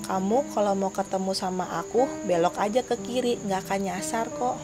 [0.05, 4.57] kamu kalau mau ketemu sama aku belok aja ke kiri nggak akan nyasar kok.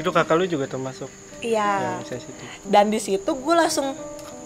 [0.00, 1.10] Itu kakak lu juga termasuk
[1.42, 1.98] iya.
[2.64, 3.92] dan di situ gue langsung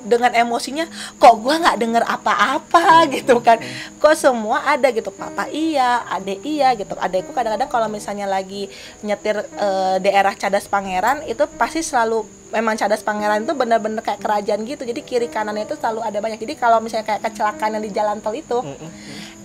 [0.07, 0.87] dengan emosinya
[1.19, 3.05] kok gue nggak denger apa-apa?
[3.13, 3.59] Gitu kan.
[3.99, 6.95] kok semua ada gitu papa iya ade iya gitu.
[6.97, 8.71] Adekku kadang-kadang kalau misalnya lagi
[9.03, 14.63] nyetir eh, daerah cadas pangeran itu pasti selalu memang cadas pangeran itu bener-bener kayak kerajaan
[14.63, 14.87] gitu.
[14.87, 16.39] Jadi kiri kanannya itu selalu ada banyak.
[16.39, 18.63] Jadi kalau misalnya kayak kecelakaan yang di jalan tol itu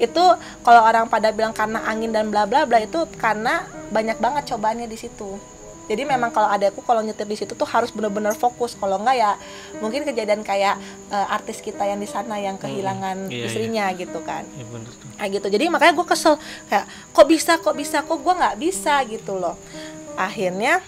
[0.01, 0.23] itu
[0.65, 3.61] kalau orang pada bilang karena angin dan bla bla bla itu karena
[3.93, 5.37] banyak banget cobaannya di situ
[5.89, 8.77] jadi memang kalau adekku kalau nyetir di situ tuh harus bener-bener fokus.
[8.77, 9.31] Kalau enggak ya
[9.81, 10.77] mungkin kejadian kayak
[11.09, 13.45] eh, artis kita yang di sana yang kehilangan Iya, iya.
[13.49, 14.45] istrinya gitu kan.
[14.55, 15.07] Iya bener tuh.
[15.17, 15.47] Kayak gitu.
[15.57, 16.35] Jadi makanya gue kesel.
[16.69, 18.93] Kayak kok bisa kok bisa kok gue nggak bisa?
[19.09, 19.57] gitu loh.
[20.15, 20.79] Akhirnya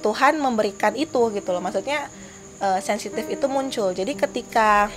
[0.00, 1.62] Tuhan memberikan itu gitu loh.
[1.62, 2.08] Maksudnya
[2.58, 3.92] eh, sensitif itu muncul.
[3.92, 4.88] Jadi ketika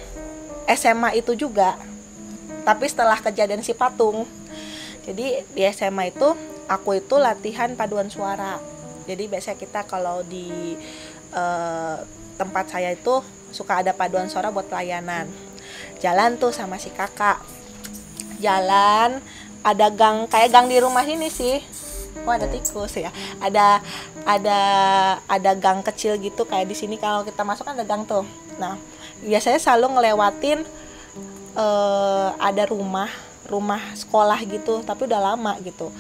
[0.66, 1.76] SMA itu juga
[2.64, 4.24] tapi setelah kejadian si patung
[5.04, 6.32] jadi di SMA itu
[6.68, 8.60] aku itu latihan paduan suara.
[9.04, 10.78] Jadi biasanya kita kalau di
[11.34, 11.98] eh,
[12.40, 13.20] tempat saya itu
[13.54, 15.30] suka ada paduan suara buat pelayanan.
[16.00, 17.40] Jalan tuh sama si kakak.
[18.40, 19.20] Jalan
[19.64, 21.64] ada gang kayak gang di rumah ini sih.
[22.24, 23.12] Oh ada tikus ya.
[23.44, 23.84] Ada
[24.24, 24.62] ada
[25.28, 26.96] ada gang kecil gitu kayak di sini.
[26.96, 28.24] Kalau kita masuk kan ada gang tuh.
[28.60, 28.80] Nah
[29.24, 30.60] biasanya selalu ngelewatin
[31.56, 33.12] eh, ada rumah
[33.48, 35.92] rumah sekolah gitu tapi udah lama gitu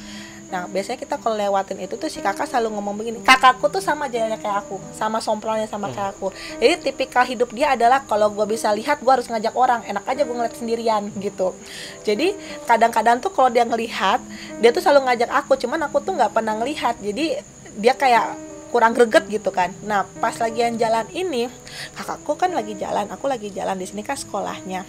[0.54, 3.18] Nah, biasanya kita kalau lewatin itu tuh si kakak selalu ngomong begini.
[3.26, 6.30] Kakakku tuh sama jalannya kayak aku, sama somplonnya sama kayak aku.
[6.62, 9.82] Jadi tipikal hidup dia adalah kalau gue bisa lihat, gue harus ngajak orang.
[9.90, 11.58] Enak aja gue ngeliat sendirian gitu.
[12.06, 12.38] Jadi
[12.70, 14.22] kadang-kadang tuh kalau dia ngelihat,
[14.62, 15.58] dia tuh selalu ngajak aku.
[15.58, 17.02] Cuman aku tuh nggak pernah ngelihat.
[17.02, 17.42] Jadi
[17.74, 18.38] dia kayak
[18.70, 19.74] kurang greget gitu kan.
[19.82, 21.50] Nah, pas lagi yang jalan ini,
[21.98, 24.86] kakakku kan lagi jalan, aku lagi jalan di sini kan sekolahnya.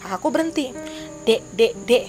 [0.00, 0.72] Kakakku berhenti.
[1.28, 2.08] Dek, dek, dek,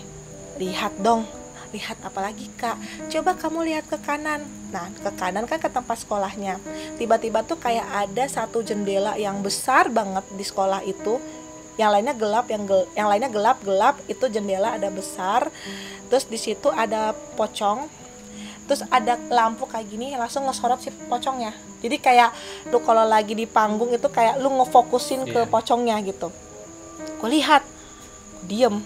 [0.64, 1.43] lihat dong
[1.74, 2.78] lihat apalagi kak.
[3.10, 4.46] Coba kamu lihat ke kanan.
[4.70, 6.62] Nah ke kanan kan ke tempat sekolahnya.
[6.96, 11.18] Tiba-tiba tuh kayak ada satu jendela yang besar banget di sekolah itu.
[11.74, 13.98] Yang lainnya gelap yang gel yang lainnya gelap gelap.
[14.06, 15.50] Itu jendela ada besar.
[16.08, 17.90] Terus di situ ada pocong.
[18.70, 21.52] Terus ada lampu kayak gini langsung ngesorot si pocongnya.
[21.84, 22.32] Jadi kayak
[22.72, 25.50] lu kalau lagi di panggung itu kayak lu ngefokusin ke Iya.
[25.52, 26.32] pocongnya gitu.
[27.20, 27.66] Gue lihat
[28.48, 28.80] diem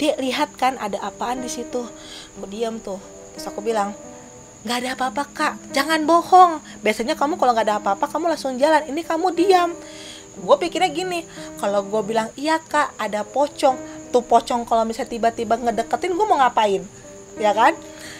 [0.00, 1.86] dia lihat kan ada apaan di situ?
[2.38, 2.98] Aku diam tuh.
[3.34, 3.94] Terus aku bilang
[4.64, 5.54] nggak ada apa-apa kak.
[5.76, 6.62] Jangan bohong.
[6.82, 8.82] Biasanya kamu kalau nggak ada apa-apa kamu langsung jalan.
[8.90, 9.70] Ini kamu diam.
[10.34, 11.22] Gue pikirnya gini
[11.62, 13.76] kalau gue bilang iya kak ada pocong.
[14.10, 17.03] Tuh pocong kalau misalnya tiba-tiba ngedeketin gue mau ngapain
[17.38, 17.74] ya kan?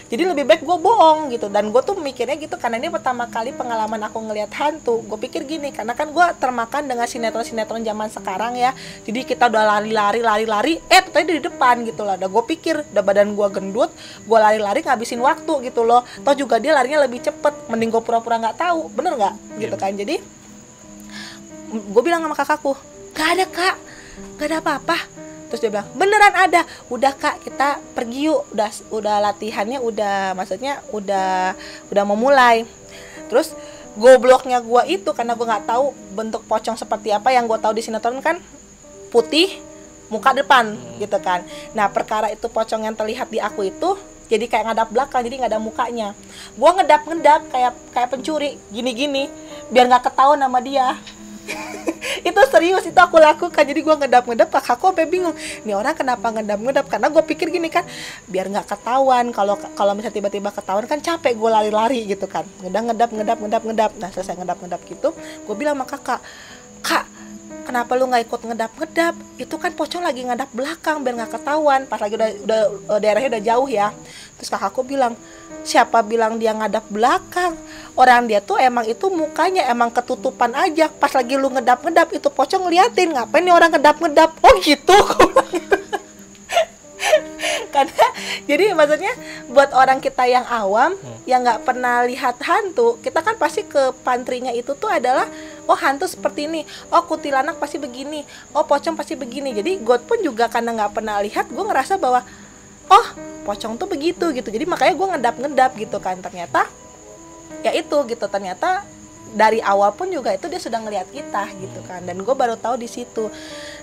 [0.05, 1.49] Jadi lebih baik gue bohong gitu.
[1.49, 5.01] Dan gue tuh mikirnya gitu karena ini pertama kali pengalaman aku ngelihat hantu.
[5.09, 8.77] Gue pikir gini karena kan gue termakan dengan sinetron-sinetron zaman sekarang ya.
[9.03, 13.03] Jadi kita udah lari-lari lari-lari eh tadi di depan gitu lah udah gue pikir udah
[13.03, 13.91] badan gue gendut
[14.23, 16.05] gue lari-lari ngabisin waktu gitu loh.
[16.21, 18.93] Toh juga dia larinya lebih cepet mending gue pura-pura nggak tahu.
[18.93, 19.35] Bener nggak?
[19.57, 19.83] Gitu Iya.
[19.83, 19.93] kan.
[19.97, 20.15] Jadi
[21.75, 22.77] gue bilang sama kakakku
[23.17, 23.77] gak ada kak.
[24.39, 24.99] Gak ada apa-apa
[25.55, 26.67] terus dia bilang beneran ada.
[26.91, 28.43] Udah kak kita pergi yuk.
[28.51, 31.55] Udah udah latihannya udah maksudnya udah
[31.95, 32.67] udah mau mulai.
[33.31, 33.55] Terus
[33.95, 37.87] gobloknya gua itu karena gua nggak tahu bentuk pocong seperti apa yang gua tahu di
[37.87, 38.43] sinetron kan
[39.15, 39.63] putih
[40.11, 41.47] muka depan gitu kan.
[41.71, 43.95] Nah perkara itu pocong yang terlihat di aku itu
[44.27, 46.19] jadi kayak ngadap belakang jadi nggak ada mukanya.
[46.59, 49.25] Gua ngedap ngedap kayak kayak pencuri gini gini
[49.71, 50.99] biar nggak ketahuan sama dia
[52.29, 53.65] itu serius itu aku lakukan.
[53.65, 55.37] Jadi gua ngedap ngedap kakakku sampai bingung.
[55.69, 57.85] Nih orang kenapa ngedap ngedap karena gue pikir gini kan
[58.31, 59.29] biar nggak ketahuan.
[59.35, 62.49] Kalau kalau misalnya tiba-tiba ketahuan kan capek gue lari-lari gitu kan.
[62.65, 65.09] Ngedap ngedap ngedap ngedap ngedap nah selesai ngedap ngedap gitu
[65.45, 66.21] gue bilang sama kakak kak
[67.65, 71.89] kenapa lu nggak ikut ngedap ngedap itu kan pocong lagi ngedap belakang biar nggak ketahuan
[71.89, 72.61] pas lagi udah udah
[72.95, 73.89] eh, daerahnya udah jauh ya.
[74.39, 75.17] Terus kakakku bilang
[75.65, 77.57] siapa bilang dia ngadap belakang?
[77.97, 80.93] Orang dia tuh emang itu mukanya emang ketutupan aja.
[80.93, 84.95] Pas lagi lu ngedap ngedap itu pocong ngeliatin ngapain nih orang ngedap ngedap oh gitu.
[87.75, 88.07] karena
[88.49, 89.13] jadi maksudnya
[89.51, 90.97] buat orang kita yang awam
[91.29, 95.29] yang nggak pernah lihat hantu kita kan pasti ke pantrinya itu tuh adalah
[95.69, 96.63] oh hantu seperti ini.
[96.93, 98.25] Oh kuntilanak pasti begini.
[98.53, 99.57] Oh pocong pasti begini.
[99.57, 102.21] Jadi gue pun juga karena nggak pernah lihat gue ngerasa bahwa
[102.89, 103.07] oh
[103.49, 104.49] pocong tuh begitu gitu.
[104.49, 106.21] Jadi makanya gue ngedap ngedap gitu kan.
[106.21, 106.69] Ternyata
[107.65, 108.25] ya itu gitu.
[108.29, 108.85] Ternyata
[109.35, 112.07] dari awal pun juga itu dia sudah ngelihat kita gitu kan.
[112.07, 113.29] Dan gue baru tahu di situ.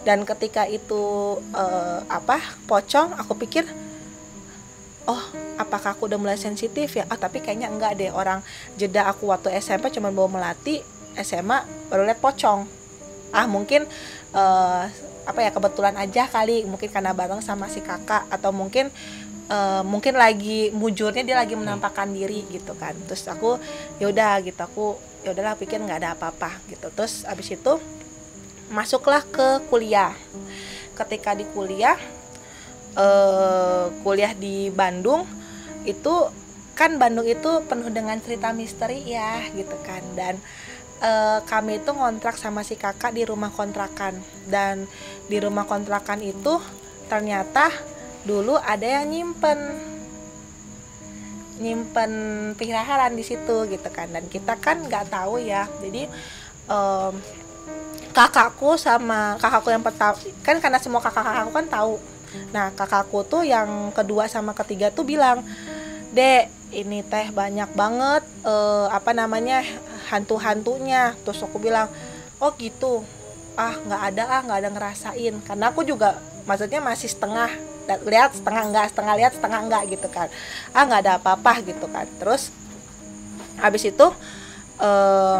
[0.01, 3.67] Dan ketika itu uh, apa pocong aku pikir
[5.05, 5.21] oh
[5.59, 7.03] apakah aku udah mulai sensitif ya?
[7.11, 8.09] Ah tapi kayaknya enggak deh.
[8.09, 8.41] Orang
[8.79, 10.79] jeda aku waktu SMP cuma bawa melati
[11.19, 12.65] SMA baru lihat pocong.
[13.35, 13.83] Ah mungkin
[14.31, 14.87] uh,
[15.27, 16.63] apa ya kebetulan aja kali.
[16.63, 19.20] Mungkin karena bareng sama si kakak atau mungkin uh,
[19.83, 22.95] mungkin lagi mujurnya dia lagi menampakkan diri gitu kan.
[23.07, 23.59] Terus aku
[23.99, 24.59] yaudah gitu.
[24.63, 24.85] Aku
[25.21, 26.87] ya udahlah pikir nggak ada apa-apa gitu.
[26.95, 27.73] Terus abis itu
[28.71, 30.15] masuklah ke kuliah.
[30.95, 31.99] Ketika di kuliah
[32.95, 35.27] uh, kuliah di Bandung
[35.83, 36.13] itu
[36.71, 40.01] kan Bandung itu penuh dengan cerita misteri ya gitu kan.
[40.15, 40.39] Dan
[41.03, 44.15] uh, kami itu ngontrak sama si kakak di rumah kontrakan.
[44.47, 44.87] Dan
[45.27, 46.55] di rumah kontrakan itu
[47.11, 47.90] ternyata
[48.27, 49.59] dulu ada yang nyimpen.
[51.61, 52.11] Nyimpen
[52.57, 54.09] peliharaan di situ gitu kan.
[54.09, 55.69] Dan kita kan nggak tahu ya.
[55.77, 56.09] Jadi
[56.65, 57.13] um,
[58.11, 61.93] kakakku sama kakakku yang pertama kan karena semua kakak-kakakku kan tahu.
[62.51, 65.45] Nah kakakku tuh yang kedua sama ketiga tuh bilang
[66.11, 69.61] dek ini teh banyak banget uh, apa namanya
[70.09, 71.13] hantu-hantunya.
[71.23, 71.87] Terus aku bilang
[72.41, 73.05] oh gitu.
[73.53, 75.35] Ah nggak ada ah nggak ada ngerasain.
[75.45, 76.17] Karena aku juga
[76.49, 77.53] maksudnya masih setengah
[78.05, 80.27] lihat setengah enggak setengah lihat setengah enggak gitu kan.
[80.71, 82.07] Ah nggak ada apa-apa gitu kan.
[82.21, 82.53] Terus
[83.59, 84.07] habis itu
[84.79, 85.39] uh,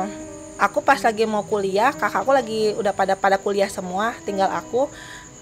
[0.60, 4.86] aku pas lagi mau kuliah kakakku lagi udah pada pada kuliah semua tinggal aku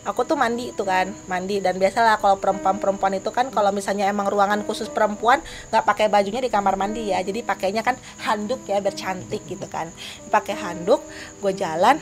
[0.08, 1.60] aku tuh mandi tuh kan mandi.
[1.60, 6.40] Dan biasalah kalau perempuan-perempuan itu kan kalau misalnya emang ruangan khusus perempuan nggak pakai bajunya
[6.40, 7.20] di kamar mandi ya.
[7.20, 9.92] Jadi pakainya kan handuk ya biar cantik gitu kan.
[10.32, 11.04] Pakai handuk
[11.44, 12.00] gue jalan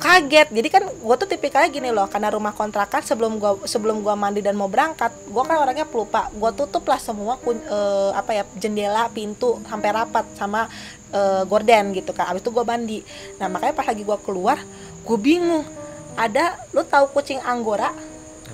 [0.00, 0.48] kaget.
[0.48, 4.40] Jadi kan gue tuh tipikalnya gini loh karena rumah kontrakan sebelum gue sebelum gue mandi
[4.40, 6.32] dan mau berangkat gue kan orangnya pelupa.
[6.32, 10.66] Gue tutup lah semua kun, uh, apa ya jendela pintu sampai rapat sama
[11.12, 12.32] uh, gorden gitu kan.
[12.32, 12.98] Abis itu gue mandi.
[13.36, 14.56] Nah makanya pas lagi gue keluar
[15.04, 15.68] gue bingung.
[16.16, 17.92] Ada lu tahu kucing anggora?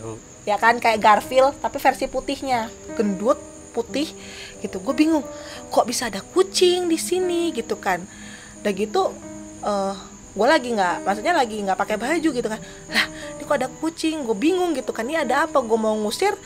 [0.04, 0.20] Oh.
[0.44, 2.68] ya kan kayak Garfield tapi versi putihnya.
[2.98, 3.38] Gendut
[3.70, 4.10] putih
[4.60, 4.82] gitu.
[4.82, 5.22] Gue bingung
[5.70, 8.02] kok bisa ada kucing di sini gitu kan.
[8.66, 9.14] Udah gitu
[9.62, 9.94] uh,
[10.36, 12.60] gue lagi nggak maksudnya lagi nggak pakai baju gitu kan.
[12.92, 14.28] Lah ini kok ada kucing?
[14.28, 15.08] Gue bingung gitu kan.
[15.08, 15.64] Ini ada apa?
[15.64, 16.36] Gue mau ngusir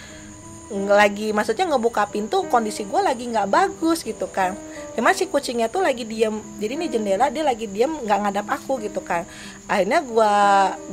[0.70, 4.54] lagi maksudnya ngebuka pintu kondisi gue lagi nggak bagus gitu kan.
[4.94, 6.38] Emang si kucingnya tuh lagi diem.
[6.62, 9.26] Jadi ini jendela dia lagi diem nggak ngadap aku gitu kan.
[9.66, 10.34] Akhirnya gue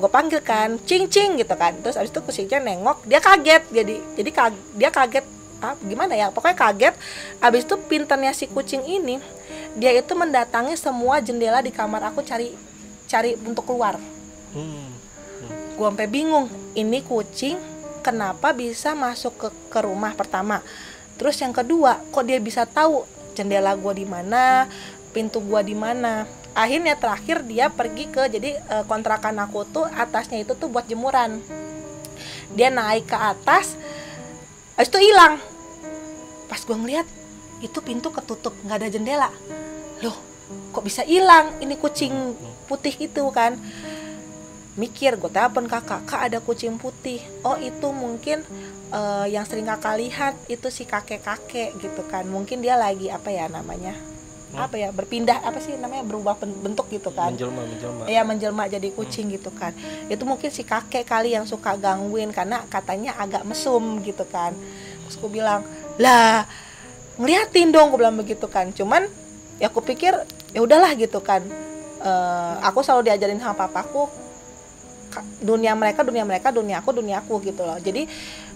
[0.01, 1.77] gue panggil kan cing cing gitu kan.
[1.85, 3.63] Terus abis itu kucingnya nengok dia kaget.
[3.69, 5.25] Jadi jadi kaget, dia kaget
[5.61, 6.33] ah, gimana ya?
[6.33, 6.97] Pokoknya kaget.
[7.37, 9.21] Abis itu pinternya si kucing ini
[9.77, 12.49] dia itu mendatangi semua jendela di kamar aku cari
[13.07, 13.95] cari untuk keluar.
[14.51, 14.91] Hmm.
[14.91, 15.75] hmm.
[15.75, 17.59] gue sampai bingung ini kucing
[18.03, 20.63] kenapa bisa masuk ke ke rumah pertama?
[21.17, 24.69] Terus yang kedua kok dia bisa tahu jendela gue di mana
[25.11, 26.29] pintu gue di mana?
[26.57, 31.41] Akhirnya terakhir dia pergi ke jadi e, kontrakan aku tuh atasnya itu tuh buat jemuran.
[32.53, 33.77] Dia naik ke atas
[34.77, 35.37] habis itu hilang.
[36.49, 37.05] Pas gue ngeliat
[37.61, 39.29] itu pintu ketutup nggak ada jendela.
[40.01, 40.36] Loh
[40.71, 41.57] kok bisa hilang?
[41.59, 42.13] Ini kucing
[42.67, 43.55] putih itu kan.
[44.77, 47.17] Mikir gue telepon kakak kak ada kucing putih.
[47.41, 48.45] Oh itu mungkin
[48.93, 52.29] uh, yang sering kakak lihat itu si kakek kakek gitu kan.
[52.29, 53.97] Mungkin dia lagi apa ya namanya
[54.53, 54.63] hmm.
[54.63, 57.33] apa ya berpindah apa sih namanya berubah bentuk gitu kan.
[57.33, 58.03] Menjelma menjelma.
[58.05, 59.35] Ya menjelma jadi kucing hmm.
[59.41, 59.73] gitu kan.
[60.07, 64.55] Itu mungkin si kakek kali yang suka gangguin karena katanya agak mesum gitu kan.
[65.07, 65.65] Terus gue bilang
[65.97, 66.45] lah
[67.17, 68.71] ngeliatin dong gue bilang begitu kan.
[68.71, 69.09] Cuman
[69.57, 70.13] ya aku pikir
[70.57, 71.45] ya udahlah gitu kan.
[72.01, 74.09] Uh, aku selalu diajarin sama papaku
[75.41, 77.77] dunia mereka dunia mereka dunia aku dunia aku gitu loh.
[77.77, 78.09] Jadi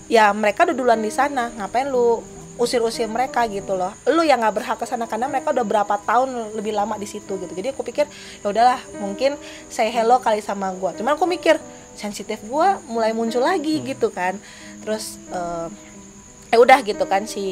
[0.09, 2.25] ya mereka udah duluan di sana ngapain lu
[2.57, 3.93] usir-usir mereka gitu loh.
[4.09, 7.37] Lu yang nggak berhak ke sana karena mereka udah berapa tahun lebih lama di situ
[7.37, 7.53] gitu.
[7.53, 8.09] Jadi aku pikir
[8.41, 9.37] ya udahlah mungkin
[9.69, 11.57] saya hello kali sama gue cuman aku mikir
[11.93, 14.37] sensitif gue mulai muncul lagi gitu kan.
[14.85, 15.69] Terus uh,
[16.53, 17.45] ya udah gitu kan si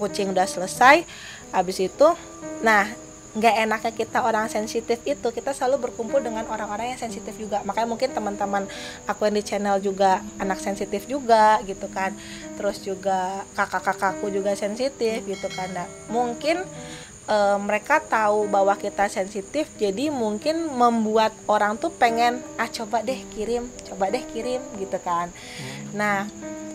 [0.00, 1.04] kucing udah selesai
[1.52, 2.08] habis itu
[2.60, 2.88] nah
[3.36, 7.60] nggak enaknya kita orang sensitif itu kita selalu berkumpul dengan orang-orang yang sensitif juga.
[7.68, 8.64] Makanya mungkin teman-teman
[9.04, 12.16] aku yang di channel juga anak sensitif juga gitu kan.
[12.56, 15.68] Terus juga kakak-kakakku juga sensitif gitu kan.
[15.76, 16.64] Nah mungkin
[17.28, 23.20] e, mereka tahu bahwa kita sensitif jadi mungkin membuat orang tuh pengen ah coba deh
[23.36, 25.28] kirim coba deh kirim gitu kan.
[25.28, 25.84] Hmm.
[25.92, 26.16] nah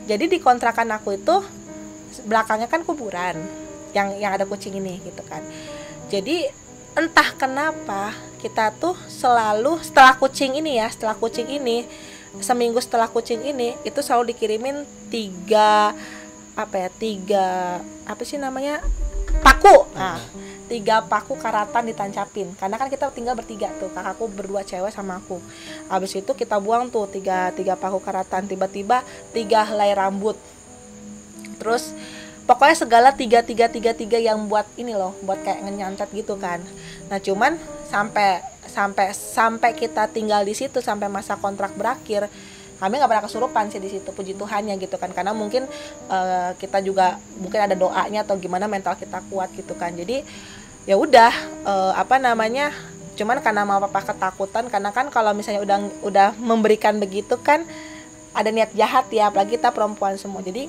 [0.06, 1.36] jadi di kontrakan aku itu
[2.28, 3.39] belakangnya kan kuburan
[3.95, 5.43] yang yang ada kucing ini gitu kan
[6.12, 6.52] jadi
[7.00, 8.12] entah kenapa
[8.43, 11.88] kita tuh selalu setelah kucing ini ya setelah kucing ini
[12.43, 15.95] seminggu setelah kucing ini itu selalu dikirimin tiga
[16.52, 18.84] apa ya tiga apa sih namanya
[19.39, 19.88] paku.
[19.95, 20.19] Nah
[20.71, 22.56] tiga paku karatan ditancapin.
[22.56, 25.39] Karena kan kita tinggal bertiga tuh kakakku berdua cewek sama aku.
[25.91, 28.47] Habis itu kita buang tuh tiga tiga paku karatan.
[28.47, 29.04] Tiba-tiba
[29.36, 30.39] tiga helai rambut.
[31.60, 31.91] Terus
[32.49, 36.60] pokoknya segala tiga tiga tiga tiga yang buat ini loh buat kayak ngenyantet gitu kan.
[37.08, 42.32] Nah cuman sampai sampai sampai kita tinggal di situ sampai masa kontrak berakhir
[42.82, 45.13] kami nggak pernah kesurupan sih di situ puji Tuhannya gitu kan.
[45.13, 45.69] Karena mungkin
[46.10, 49.93] uh, kita juga mungkin ada doanya atau gimana mental kita kuat gitu kan.
[49.93, 50.25] Jadi
[50.89, 51.30] ya udah
[51.62, 52.73] uh, apa namanya
[53.13, 57.62] cuman karena mama papa ketakutan karena kan kalau misalnya udah udah memberikan begitu kan
[58.34, 60.41] ada niat jahat ya apalagi kita perempuan semua.
[60.41, 60.65] Jadi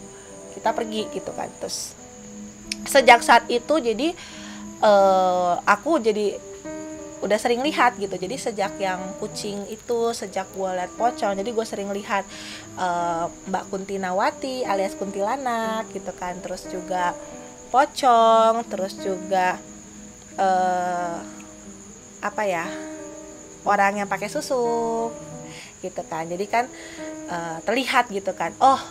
[0.63, 1.51] kita pergi gitu kan.
[1.59, 1.99] Terus
[2.87, 4.15] sejak saat itu jadi
[4.79, 6.39] uh, aku jadi
[7.23, 8.15] udah sering lihat gitu.
[8.15, 12.23] Jadi sejak yang kucing itu sejak gue lihat pocong jadi gue sering lihat
[12.79, 16.39] uh, Mbak Kuntinawati alias kuntilanak gitu kan.
[16.39, 17.15] Terus juga
[17.75, 19.59] pocong terus juga
[20.39, 21.19] uh,
[22.23, 22.71] apa ya
[23.67, 25.11] orang yang pakai susu
[25.83, 26.27] gitu kan.
[26.27, 26.67] Jadi kan
[27.31, 28.51] uh, terlihat gitu kan.
[28.59, 28.83] Oh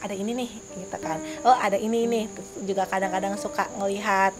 [0.00, 1.18] ada ini nih gitu kan.
[1.44, 2.24] Oh ada ini nih.
[2.64, 4.32] Juga kadang-kadang suka ngelihat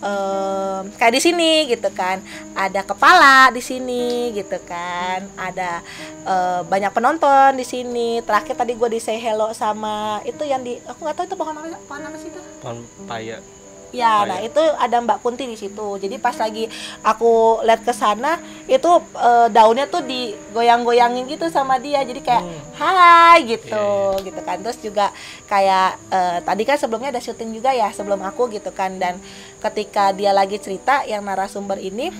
[0.00, 2.20] um, kayak di sini gitu kan.
[2.56, 5.24] Ada kepala di sini gitu kan.
[5.36, 5.80] Ada
[6.24, 8.20] uh, banyak penonton di sini.
[8.24, 11.54] Terakhir tadi gue di say hello sama itu yang di aku nggak tahu itu pohon
[11.56, 12.40] apa pohon apa sih itu?
[12.60, 13.40] Pohon paya
[13.94, 15.98] Ya, nah itu ada Mbak Kunti di situ.
[15.98, 16.66] Jadi pas lagi
[17.06, 22.02] aku lihat ke sana, itu e, daunnya tuh digoyang-goyangin gitu sama dia.
[22.02, 22.62] Jadi kayak hmm.
[22.76, 24.18] hai gitu, yeah.
[24.18, 24.26] Iya.
[24.26, 24.56] gitu kan.
[24.62, 25.06] Terus juga
[25.46, 28.98] kayak e, tadi kan sebelumnya ada syuting juga ya sebelum aku gitu kan.
[28.98, 29.22] Dan
[29.62, 32.10] ketika dia lagi cerita yang narasumber ini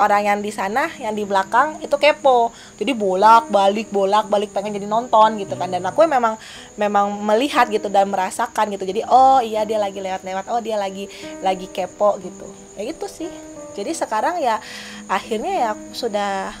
[0.00, 2.50] orang yang di sana yang di belakang itu kepo.
[2.80, 5.68] Jadi bolak balik bolak balik pengen jadi nonton gitu kan.
[5.68, 6.40] Dan aku memang
[6.80, 8.88] memang melihat gitu dan merasakan gitu.
[8.88, 11.06] Jadi oh iya dia lagi lewat lewat oh dia lagi
[11.44, 12.48] lagi kepo gitu.
[12.80, 13.30] Ya itu sih.
[13.76, 14.58] Jadi sekarang ya
[15.06, 16.56] akhirnya ya sudah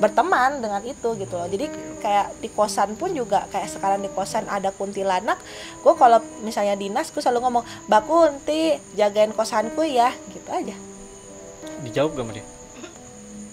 [0.00, 1.46] berteman dengan itu gitu loh.
[1.46, 1.68] Jadi
[2.00, 5.36] kayak di kosan pun juga kayak sekarang di kosan ada kuntilanak
[5.84, 10.72] gue kalau misalnya dinas gue selalu ngomong mbak kunti jagain kosanku ya gitu aja
[11.84, 12.46] dijawab gak sama dia?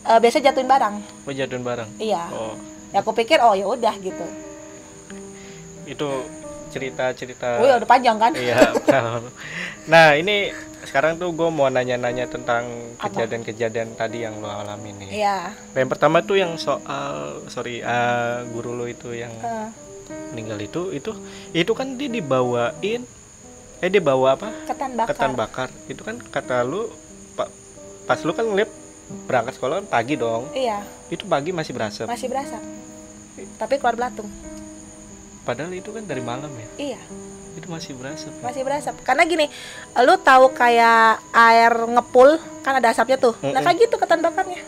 [0.08, 0.96] Uh, biasa jatuhin barang.
[1.28, 1.90] Oh jatuhin barang?
[2.00, 2.24] Iya.
[2.32, 2.56] Oh.
[2.96, 4.26] ya aku pikir oh ya udah gitu.
[5.84, 6.08] Itu
[6.72, 8.32] cerita cerita oh ya udah panjang kan?
[8.36, 8.60] Iya
[9.92, 10.52] nah ini
[10.84, 15.10] sekarang tuh gue mau nanya-nanya tentang kejadian-kejadian tadi yang lo alami nih.
[15.24, 15.38] Iya.
[15.76, 19.68] Yang pertama tuh yang soal sorry uh, guru lo itu yang uh.
[20.32, 21.12] meninggal itu itu
[21.52, 23.04] itu kan dia dibawain
[23.78, 24.50] eh dia bawa apa?
[24.68, 25.12] Ketan bakar.
[25.12, 25.70] Ketan bakar.
[25.92, 26.88] Itu kan kata lu
[28.08, 28.72] pas lu kan ngeliat
[29.28, 30.48] berangkat sekolah kan pagi dong.
[30.56, 30.80] Iya.
[31.12, 32.08] Itu pagi masih berasa?
[32.08, 32.58] Masih berasa.
[33.60, 34.32] Tapi keluar belatung.
[35.44, 36.96] Padahal itu kan dari malam ya?
[36.96, 37.02] Iya.
[37.60, 38.94] Itu masih berasa masih berasa.
[39.04, 39.52] Karena gini
[40.00, 43.36] lu tahu kayak air ngepul kan ada asapnya tuh.
[43.42, 43.54] Mm -mm.
[43.54, 44.62] nah kayak gitu ketan bakarnya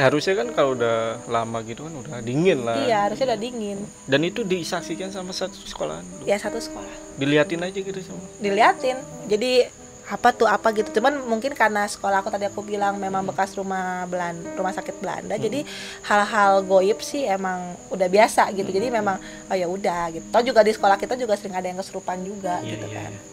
[0.00, 2.80] harusnya kan kalau udah lama gitu kan udah dingin lah.
[2.80, 3.78] Iya harusnya udah dingin.
[4.08, 7.20] Dan itu disaksikan sama satu sekolah ya satu sekolah.
[7.20, 8.96] Diliatin aja gitu sama diliatin.
[9.28, 9.68] Jadi
[10.12, 14.04] apa tuh apa gitu cuman mungkin karena sekolah aku tadi aku bilang memang bekas rumah
[14.04, 15.44] Belanda rumah sakit Belanda hmm.
[15.48, 15.60] jadi
[16.04, 18.76] hal-hal goib sih emang udah biasa gitu hmm.
[18.76, 19.16] jadi memang
[19.48, 22.60] oh ya udah gitu tau juga di sekolah kita juga sering ada yang kesurupan juga
[22.60, 23.24] yeah, gitu yeah, kan yeah.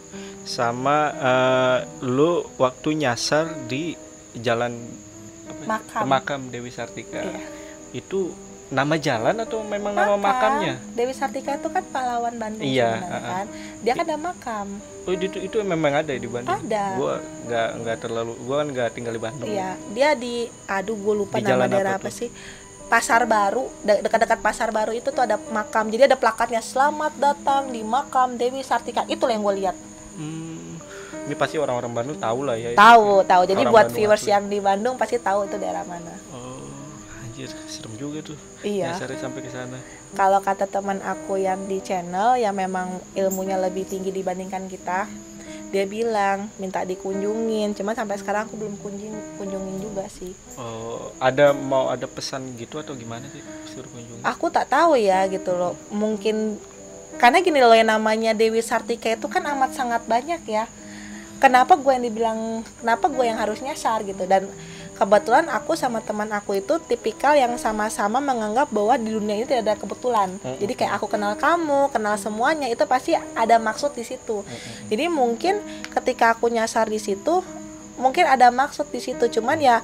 [0.48, 3.92] sama uh, lu waktu nyasar di
[4.40, 4.72] jalan
[5.68, 6.04] makam.
[6.08, 7.44] makam Dewi Sartika yeah.
[7.92, 8.32] itu
[8.70, 10.06] nama jalan atau memang makam.
[10.06, 10.74] nama makamnya?
[10.94, 13.46] Dewi Sartika itu kan pahlawan Bandung iya, uh, kan.
[13.82, 14.66] Dia kan ada makam.
[15.04, 16.54] Oh itu itu memang ada di Bandung.
[16.54, 16.84] Ada.
[16.94, 17.14] Gua
[17.50, 19.48] nggak nggak terlalu, gua kan nggak tinggal di Bandung.
[19.50, 22.30] Iya, dia di, aduh gue lupa di nama daerah apa, apa sih.
[22.90, 25.86] Pasar Baru, dekat-dekat Pasar Baru itu tuh ada makam.
[25.94, 29.06] Jadi ada plakatnya Selamat datang di makam Dewi Sartika.
[29.06, 29.76] Itu yang gue lihat.
[30.18, 30.74] Hmm,
[31.30, 32.74] ini pasti orang-orang Bandung tahu lah ya.
[32.74, 33.42] Tahu, tahu.
[33.46, 34.34] Jadi buat Bandung viewers asli.
[34.34, 36.10] yang di Bandung pasti tahu itu daerah mana.
[37.40, 38.38] Anjir serem juga tuh.
[38.60, 38.92] Iya.
[38.92, 39.80] Nyasarnya sampai ke sana.
[40.12, 45.08] Kalau kata teman aku yang di channel yang memang ilmunya lebih tinggi dibandingkan kita
[45.72, 47.72] dia bilang minta dikunjungin.
[47.72, 50.36] Cuman sampai sekarang aku belum kunjung kunjungin juga sih.
[50.60, 53.40] Oh ada mau ada pesan gitu atau gimana sih
[53.72, 54.20] suruh kunjungin?
[54.20, 55.80] Aku tak tahu ya gitu loh.
[55.88, 56.60] Mungkin
[57.16, 60.68] karena gini loh yang namanya Dewi Sartika itu kan amat sangat banyak ya.
[61.40, 62.40] Kenapa gue yang dibilang
[62.84, 64.28] kenapa gue yang harus nyasar gitu?
[64.28, 64.44] Dan
[65.00, 69.64] kebetulan aku sama teman aku itu tipikal yang sama-sama menganggap bahwa di dunia ini tidak
[69.64, 70.36] ada kebetulan.
[70.36, 70.60] Mm-hmm.
[70.60, 74.44] Jadi kayak aku kenal kamu, kenal semuanya itu pasti ada maksud di situ.
[74.44, 74.92] Mm-hmm.
[74.92, 75.54] Jadi mungkin
[75.88, 77.40] ketika aku nyasar di situ,
[77.96, 79.24] mungkin ada maksud di situ.
[79.40, 79.80] Cuman ya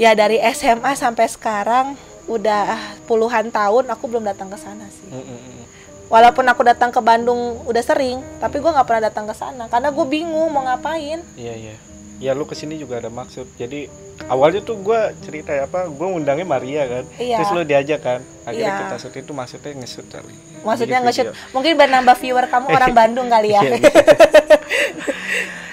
[0.00, 1.92] ya dari SMA sampai sekarang
[2.32, 5.12] udah puluhan tahun aku belum datang ke sana sih.
[5.12, 5.68] Mm-hmm.
[6.08, 9.92] walaupun aku datang ke Bandung udah sering tapi gue nggak pernah datang ke sana karena
[9.92, 11.74] gue bingung mau ngapain Iya iya.
[12.18, 13.46] Ya lu ke sini juga ada maksud.
[13.54, 13.86] Jadi
[14.26, 17.04] awalnya tuh gua cerita ya apa, gua ngundangnya Maria kan.
[17.14, 17.38] Iya.
[17.38, 18.20] Terus lu diajak kan.
[18.42, 18.80] Akhirnya Iya.
[18.84, 20.34] kita shoot itu maksudnya nge-shoot kali.
[20.58, 23.90] maksudnya nge-shoot mungkin biar nambah viewer kamu orang Bandung kali ya Iya, bisa.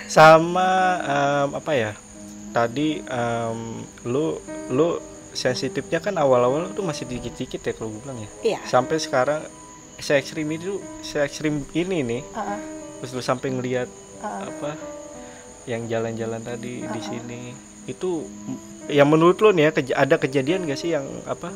[0.08, 0.70] Sama
[1.02, 1.92] em, apa ya?
[2.52, 3.60] Tadi em,
[4.06, 4.38] lu
[4.70, 5.02] lu
[5.34, 8.30] sensitifnya kan awal-awal tuh masih dikit-dikit ya kalau gue bilang ya.
[8.46, 9.44] iya Sampai sekarang
[9.98, 12.22] se ekstrim itu se ekstrim ini nih.
[12.24, 12.60] Heeh,
[13.02, 13.90] Terus lu sampai ngelihat
[14.22, 14.44] heeh.
[14.46, 14.72] apa
[15.66, 17.02] yang jalan-jalan tadi di Uh-uh.
[17.02, 17.42] sini
[17.86, 18.26] itu
[18.86, 21.50] yang menurut lo nih ya keja- ada kejadian gak sih yang apa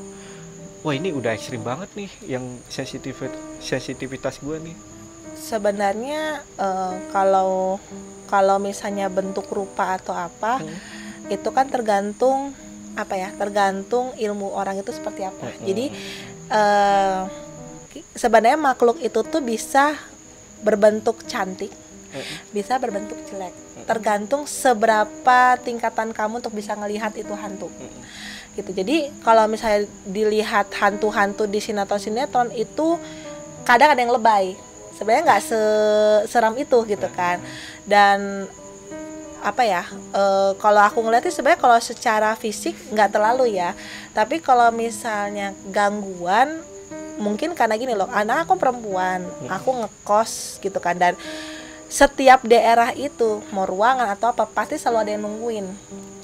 [0.82, 3.22] wah ini udah ekstrim banget nih yang sensitif
[3.60, 4.76] sensitivitas gue nih
[5.36, 7.78] sebenarnya eh, kalau
[8.26, 10.78] kalau misalnya bentuk rupa atau apa Hmm.
[11.30, 12.54] itu kan tergantung
[12.98, 15.62] apa ya tergantung ilmu orang itu seperti apa Mm-mm.
[15.64, 15.86] jadi
[17.90, 19.96] ki- sebenarnya makhluk itu tuh bisa
[20.60, 21.72] berbentuk cantik.
[22.52, 23.54] Bisa berbentuk jelek.
[23.86, 27.70] Tergantung seberapa tingkatan kamu untuk bisa ngelihat itu hantu.
[28.58, 28.70] Gitu.
[28.76, 33.00] Jadi kalau misalnya dilihat hantu-hantu di sinetron sinetron itu
[33.64, 34.58] kadang ada yang lebay.
[34.98, 37.40] Sebenarnya nggak se- seram itu gitu kan.
[37.88, 38.50] Dan
[39.40, 43.72] apa ya eh, kalau aku ngeliatnya sebenarnya kalau secara fisik nggak terlalu ya.
[44.12, 46.60] Tapi kalau misalnya gangguan
[47.20, 51.00] mungkin karena gini loh anak aku perempuan aku ngekos gitu kan.
[51.00, 51.14] Dan
[51.90, 55.66] setiap daerah itu mau ruangan atau apa pasti selalu ada yang nungguin.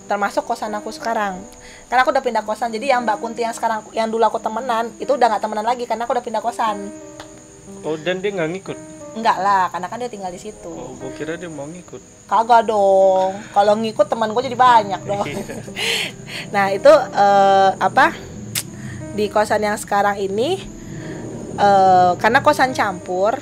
[0.06, 1.42] Termasuk kosan aku sekarang.
[1.90, 4.94] Karena aku udah pindah kosan jadi yang mbak Kunti yang sekarang yang dulu aku temenan
[5.02, 6.94] itu udah nggak temenan lagi karena aku udah pindah kosan.
[7.82, 8.78] Oh dan dia nggak ngikut?
[9.18, 10.70] Enggak lah karena kan dia tinggal di situ.
[10.70, 12.30] Oh gue kira dia mau ngikut.
[12.30, 13.42] Kagak dong.
[13.50, 15.26] Kalau ngikut teman gue jadi banyak dong.
[16.54, 18.14] Nah itu eh, apa?
[19.18, 20.62] Di kosan yang sekarang ini
[21.58, 23.42] eh, karena kosan campur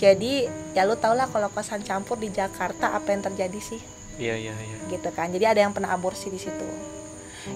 [0.00, 3.80] jadi ya lu tau lah kalau kosan campur di Jakarta apa yang terjadi sih?
[4.14, 4.76] Iya iya iya.
[4.90, 5.30] Gitu kan.
[5.30, 6.66] Jadi ada yang pernah aborsi di situ.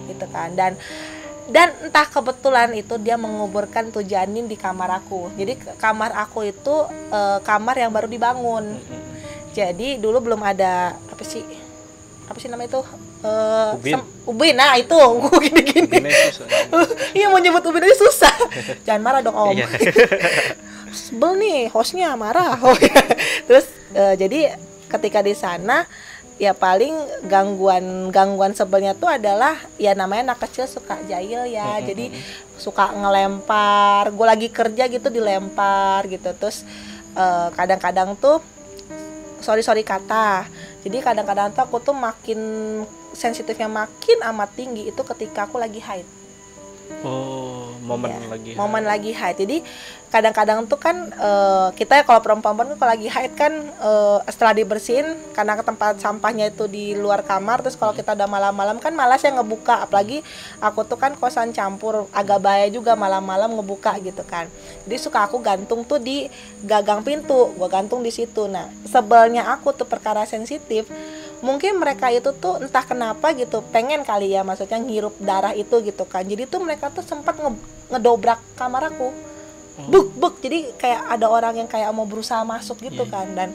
[0.07, 0.55] Gitu kan.
[0.55, 0.79] Dan
[1.49, 5.33] dan entah kebetulan itu dia menguburkan tuh janin di kamar aku.
[5.35, 6.75] Jadi kamar aku itu
[7.11, 8.79] eh, kamar yang baru dibangun.
[9.51, 11.43] Jadi dulu belum ada apa sih?
[12.29, 12.83] Apa sih namanya itu?
[13.19, 13.93] Eh, Ubin.
[13.99, 14.55] sem- ubin.
[14.55, 14.95] Nah itu.
[15.49, 15.87] Gini gini
[17.19, 18.35] iya mau nyebut ubin aja susah.
[18.87, 19.57] Jangan marah dong om.
[19.57, 19.67] Iya.
[20.93, 22.59] Sebel nih hostnya marah.
[22.65, 23.03] Oh, iya.
[23.49, 24.57] terus eh, jadi
[24.89, 25.85] ketika di sana
[26.39, 26.95] ya paling
[27.27, 31.79] gangguan gangguan sebelnya tuh adalah ya namanya anak kecil suka jahil ya.
[31.79, 31.87] Mm-mm.
[31.89, 32.07] jadi
[32.59, 36.31] suka ngelempar gue lagi kerja gitu dilempar gitu.
[36.37, 36.65] Terus
[37.17, 38.43] eh, kadang-kadang tuh
[39.41, 40.47] sorry sorry kata.
[40.85, 42.39] Jadi kadang-kadang tuh aku tuh makin
[43.19, 46.07] sensitifnya makin amat tinggi itu ketika aku lagi haid
[47.05, 49.57] oh momen Ya, lagi momen lagi haid jadi
[50.09, 54.57] kadang-kadang tuh kan eh, kita ya kalau perempuan kan kalau lagi haid kan eh, setelah
[54.57, 58.93] dibersihin karena ke tempat sampahnya itu di luar kamar terus kalau kita udah malam-malam kan
[58.97, 59.85] malas ya ngebuka.
[59.85, 60.25] Apalagi
[60.59, 64.49] aku tuh kan kosan campur agak bahaya juga malam-malam ngebuka gitu kan.
[64.89, 66.27] Jadi suka aku gantung tuh di
[66.65, 67.53] gagang pintu.
[67.55, 68.49] Gua gantung di situ.
[68.49, 70.89] Nah sebelnya aku tuh perkara sensitif
[71.39, 76.03] mungkin mereka itu tuh entah kenapa gitu pengen kali ya maksudnya ngirup darah itu gitu
[76.05, 76.23] kan.
[76.23, 79.15] Jadi tuh mereka tuh sempat nge- ngedobrak kamar aku.
[79.85, 80.35] Buk buk.
[80.39, 83.13] Jadi kayak ada orang yang kayak mau berusaha masuk gitu Iya.
[83.13, 83.27] kan.
[83.31, 83.49] Dan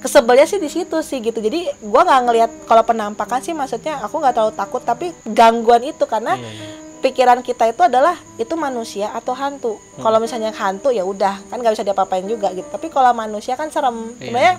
[0.00, 1.38] kesebelnya sih di situ sih gitu.
[1.38, 6.04] Jadi gua nggak ngelihat kalau penampakan sih maksudnya aku nggak terlalu takut tapi gangguan itu.
[6.04, 6.66] Karena Iya, iya.
[7.00, 9.78] pikiran kita itu adalah itu manusia atau hantu.
[9.96, 11.40] Kalau misalnya hantu ya udah.
[11.46, 12.66] Kan nggak bisa diapa-apain juga gitu.
[12.66, 14.12] Tapi kalau manusia kan serem.
[14.14, 14.26] Iya.
[14.26, 14.54] sebenarnya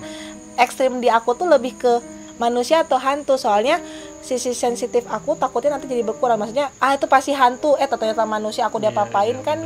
[0.56, 1.92] ekstrim di aku tuh lebih ke
[2.36, 3.36] manusia atau hantu.
[3.36, 3.80] Soalnya
[4.20, 6.36] sisi sensitif aku takutnya nanti jadi berkurang.
[6.40, 7.76] Maksudnya ah itu pasti hantu.
[7.76, 9.58] Eh ternyata manusia aku Iya, diapa-apain iya, kan?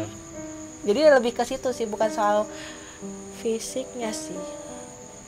[0.81, 2.49] jadi lebih ke situ sih bukan soal
[3.41, 4.37] fisiknya sih.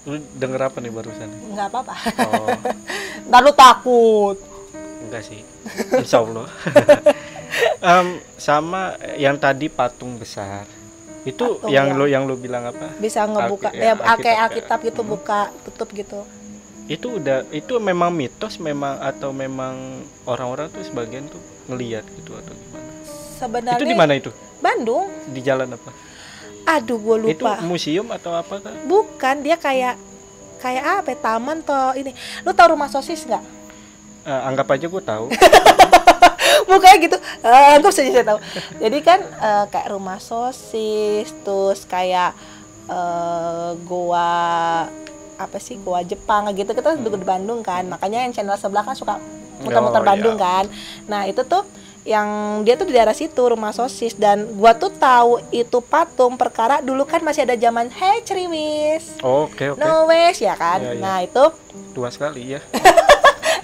[0.04, 1.30] Lu denger apa nih barusan?
[1.54, 1.94] Nggak apa-apa.
[2.26, 2.48] Oh.
[3.30, 4.36] Ntar lu takut.
[5.02, 5.40] Enggak sih.
[5.94, 6.46] Insya Allah.
[7.82, 10.64] Em, sama yang tadi patung besar
[11.22, 11.94] itu Patung, yang ya.
[11.94, 12.92] lo yang lo bilang apa?
[12.96, 15.10] Bisa ngebuka Alki- ya, ya, kayak Alkitab, gitu Hmm.
[15.10, 16.20] buka tutup gitu.
[16.84, 19.74] Itu udah itu memang mitos memang atau memang
[20.24, 22.90] orang-orang tuh sebagian tuh ngelihat gitu atau gimana?
[23.32, 24.30] Sebenarnya itu di mana itu?
[24.58, 25.06] Bandung.
[25.28, 25.90] Di jalan apa?
[26.64, 27.58] Aduh gue itu lupa.
[27.60, 29.98] museum atau apa kan bukan dia kayak
[30.58, 32.14] kayak apa ya, taman toh ini.
[32.42, 33.42] Lu tau rumah sosis nggak?
[34.22, 35.26] Eh, anggap aja gue tahu
[36.72, 38.38] mukanya gitu eh anggap saja saya tahu
[38.78, 42.32] jadi kan eh, kayak rumah sosis terus kayak
[42.84, 44.86] eh goa
[45.34, 48.94] apa sih goa Jepang gitu kita duduk di Bandung kan makanya yang channel sebelah kan
[48.94, 49.18] suka
[49.58, 50.42] muter-muter Oh, Bandung iya.
[50.42, 50.64] kan
[51.06, 51.62] nah itu tuh
[52.02, 52.26] yang
[52.60, 57.06] dia tuh di daerah situ rumah sosis dan gua tuh tahu itu patung perkara dulu
[57.06, 59.78] kan masih ada zaman hey ceriwis Oke, oke.
[59.78, 61.00] no ways ya kan Iya, iya.
[61.00, 61.44] nah itu
[61.92, 62.60] Dua sekali ya.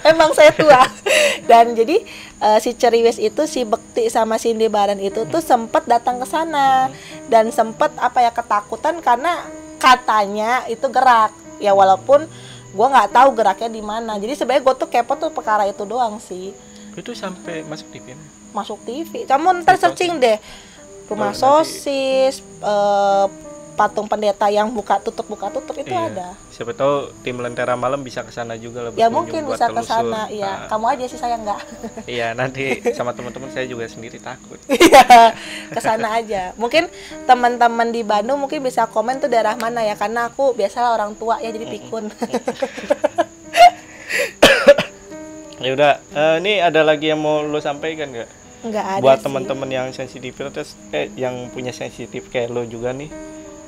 [0.09, 0.81] emang saya tua.
[1.49, 2.01] Dan jadi
[2.39, 6.89] eh, si ceriwis itu si bekti sama Cindy Baran itu tuh sempet datang ke sana.
[7.29, 9.45] Dan sempet apa ya ketakutan karena
[9.77, 11.31] katanya itu gerak.
[11.59, 12.25] Ya walaupun
[12.71, 14.17] gua nggak tahu geraknya di mana.
[14.17, 16.53] Jadi sebenarnya gue tuh kepo tuh perkara itu doang sih.
[16.93, 18.13] Itu sampai masuk TV.
[18.49, 19.29] masuk TV.
[19.29, 20.37] Kamu ntar searching deh.
[21.09, 23.25] Rumah Oh, sosis, eh,
[23.79, 26.11] patung pendeta yang buka tutup buka tutup itu Iya.
[26.11, 26.27] ada.
[26.51, 28.91] Siapa tahu tim Lentera Malam bisa ke sana juga lah.
[28.99, 30.27] Ya mungkin bisa ke sana.
[30.27, 31.63] Iya, Nah, kamu aja sih saya enggak.
[32.19, 34.59] Iya, nanti sama teman-teman saya juga sendiri takut.
[34.67, 35.31] Iya,
[35.71, 36.51] ke sana aja.
[36.59, 36.91] Mungkin
[37.23, 41.39] teman-teman di Bandung mungkin bisa komen tuh daerah mana ya karena aku biasalah orang tua
[41.39, 42.11] ya jadi pikun.
[45.59, 48.29] Ya udah, eh, ini ada lagi yang mau lo sampaikan nggak?
[48.63, 53.11] Enggak ada Buat teman-teman yang sensitivitas, eh yang punya sensitif kayak lo juga nih,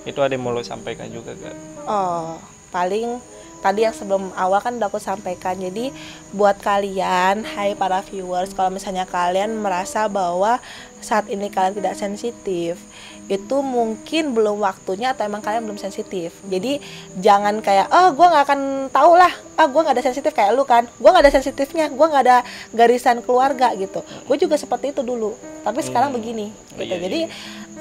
[0.04, 1.56] itu ada yang mau lo sampaikan juga gak?
[1.84, 2.38] Oh,
[2.70, 3.22] paling
[3.60, 5.54] tadi yang sebelum awal kan udah aku sampaikan.
[5.54, 5.94] Jadi
[6.32, 10.58] buat kalian, hai para viewers, kalau misalnya kalian merasa bahwa
[10.98, 12.82] saat ini kalian tidak sensitif,
[13.26, 16.34] itu mungkin belum waktunya atau emang kalian belum sensitif.
[16.44, 16.82] Jadi
[17.16, 20.66] jangan kayak, oh gue nggak akan tahu lah, ah gue nggak ada sensitif kayak lu
[20.66, 22.38] kan, gue nggak ada sensitifnya, gue nggak ada
[22.72, 24.02] garisan keluarga gitu.
[24.26, 26.18] Gue juga seperti itu dulu, tapi sekarang Hmm.
[26.18, 26.48] begini.
[26.50, 26.92] Oh, Gitu.
[26.92, 27.20] iya, Jadi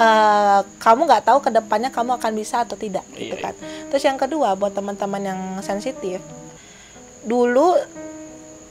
[0.00, 0.08] iya.
[0.08, 3.54] eh, kamu nggak tahu ke depannya kamu akan bisa atau tidak gitu Iya, kan.
[3.92, 6.24] Terus yang kedua buat teman-teman yang sensitif,
[7.22, 7.76] dulu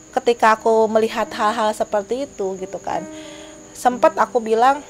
[0.09, 3.05] ketika aku melihat hal-hal seperti itu gitu kan,
[3.77, 4.81] sempat aku bilang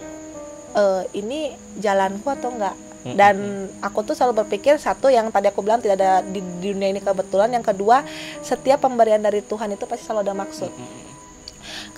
[0.72, 2.78] e, ini jalanku atau enggak.
[3.00, 7.00] Dan aku tuh selalu berpikir satu yang tadi aku bilang tidak ada di dunia ini
[7.00, 7.48] kebetulan.
[7.48, 8.04] Yang kedua,
[8.44, 10.72] setiap pemberian dari Tuhan itu pasti selalu ada maksud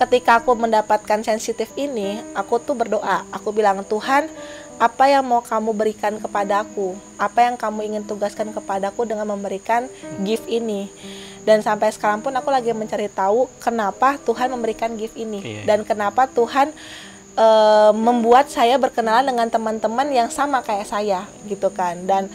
[0.01, 3.21] ketika aku mendapatkan sensitif ini, aku tuh berdoa.
[3.29, 4.25] Aku bilang, "Tuhan,
[4.81, 6.97] apa yang mau kamu berikan kepadaku?
[7.21, 9.85] Apa yang kamu ingin tugaskan kepadaku dengan memberikan
[10.25, 10.89] gift ini?"
[11.45, 15.61] Dan sampai sekarang pun aku lagi mencari tahu kenapa Tuhan memberikan gift ini Iya.
[15.65, 16.69] dan kenapa Tuhan
[17.31, 21.97] eh, membuat saya berkenalan dengan teman-teman yang sama kayak saya gitu kan.
[22.05, 22.29] Dan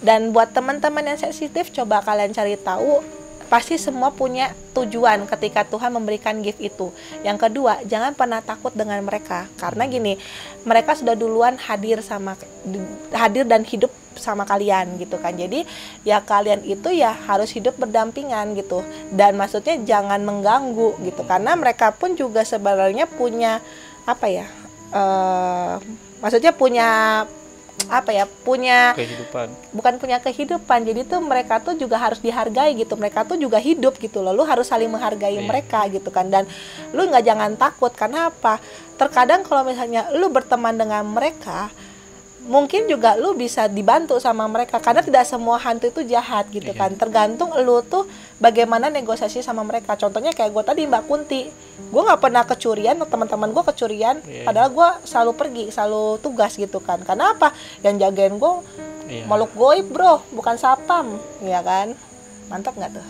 [0.00, 3.00] dan buat teman-teman yang sensitif coba kalian cari tahu
[3.46, 6.92] pasti semua punya tujuan ketika Tuhan memberikan gift itu.
[7.24, 10.18] Yang kedua, jangan pernah takut dengan mereka karena gini,
[10.66, 12.36] mereka sudah duluan hadir sama
[13.14, 15.36] hadir dan hidup sama kalian gitu kan.
[15.36, 15.64] Jadi
[16.02, 18.82] ya kalian itu ya harus hidup berdampingan gitu.
[19.12, 23.62] Dan maksudnya jangan mengganggu gitu karena mereka pun juga sebenarnya punya
[24.04, 24.46] apa ya?
[24.86, 25.74] eh
[26.22, 26.88] maksudnya punya
[27.86, 28.24] apa ya?
[28.26, 29.46] Punya Kehidupan.
[29.70, 33.94] bukan punya kehidupan jadi tuh mereka tuh juga harus dihargai gitu mereka tuh juga hidup
[33.96, 35.44] gitu loh lu harus saling menghargai Iya.
[35.44, 36.48] mereka gitu kan dan
[36.90, 38.58] lu nggak jangan takut karena apa
[38.94, 41.68] terkadang kalau misalnya lu berteman dengan mereka
[42.46, 46.78] mungkin juga lu bisa dibantu sama mereka karena tidak semua hantu itu jahat gitu Iya.
[46.78, 48.06] kan tergantung lu tuh
[48.38, 53.50] bagaimana negosiasi sama mereka contohnya kayak gue tadi Mbak Kunti gue nggak pernah kecurian teman-teman
[53.50, 54.46] gue kecurian Iya.
[54.46, 57.50] padahal gue selalu pergi selalu tugas gitu kan karena apa
[57.82, 58.54] yang jagain gue
[59.06, 59.22] Iya.
[59.22, 61.94] Makhluk goib bro, bukan sapam, ya kan?
[62.50, 63.06] Mantap nggak tuh?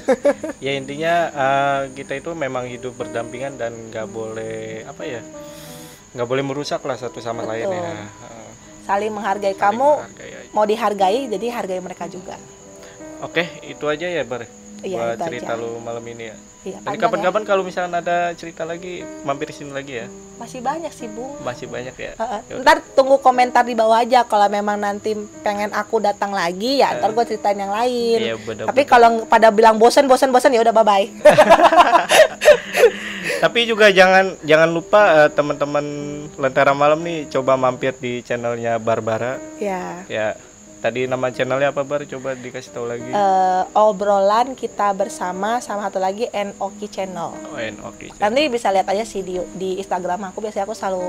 [0.64, 5.20] Ya intinya eh, kita itu memang hidup berdampingan dan nggak boleh apa ya,
[6.16, 7.52] nggak boleh merusak lah satu sama Betul.
[7.52, 7.92] lain ya.
[8.88, 10.48] Eh, Saling menghargai saling kamu, menghargai aja.
[10.56, 12.40] mau dihargai, jadi hargai mereka juga.
[13.20, 14.48] Oke, itu aja ya Bar.
[14.80, 15.60] Iya, buat cerita aja.
[15.60, 16.36] lu malam ini ya.
[16.64, 20.06] Iya, Nanti kapan-kapan kalau misalnya ada cerita lagi, mampir sini lagi ya.
[20.06, 20.38] ya.
[20.38, 21.34] Masih banyak sih bung.
[21.42, 22.12] Masih banyak ya.
[22.16, 22.62] Yaudah.
[22.62, 27.10] Ntar tunggu komentar di bawah aja kalau memang nanti pengen aku datang lagi ya, ntar
[27.10, 28.18] gue ceritain yang lain.
[28.22, 28.70] Iya, bener-bener.
[28.70, 31.06] Tapi kalau pada bilang bosen, bosen, bosen ya udah bye bye.
[33.38, 35.84] Tapi juga jangan jangan lupa eh, teman-teman
[36.34, 39.38] Lentera Malam nih coba mampir di channelnya Barbara.
[39.62, 40.02] ya.
[40.10, 40.34] Ya,
[40.78, 42.06] tadi nama channelnya apa Bar?
[42.06, 43.10] Coba dikasih tahu lagi.
[43.10, 47.30] Eh, obrolan kita bersama sama satu lagi Noki Channel.
[47.34, 48.14] Oh, oke.
[48.18, 51.06] Nanti bisa lihat aja sih di, di Instagram aku biasanya aku selalu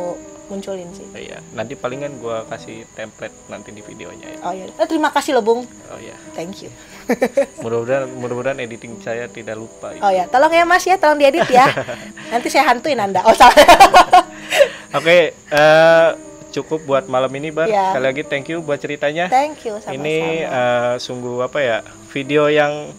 [0.50, 1.06] munculin sih.
[1.14, 4.40] Iya, nanti palingan gua kasih template nanti di videonya ya.
[4.42, 4.66] Oh iya.
[4.66, 5.62] Eh, terima kasih loh Bung.
[5.94, 6.74] Oh ya, Thank you.
[7.64, 9.94] mudah-mudahan mudah-mudahan editing saya tidak lupa.
[10.02, 11.70] Oh ya, tolong ya Mas ya, tolong diedit ya.
[12.34, 13.22] Nanti saya hantuin Anda.
[13.24, 13.54] Oh salah.
[14.98, 16.10] Oke, eh,
[16.50, 17.70] cukup buat malam ini Bar.
[17.70, 17.94] Iya.
[17.94, 19.26] Sekali lagi thank you buat ceritanya.
[19.30, 19.96] Thank you sama-sama.
[19.96, 21.78] Ini eh, sungguh apa ya?
[22.10, 22.94] Video yang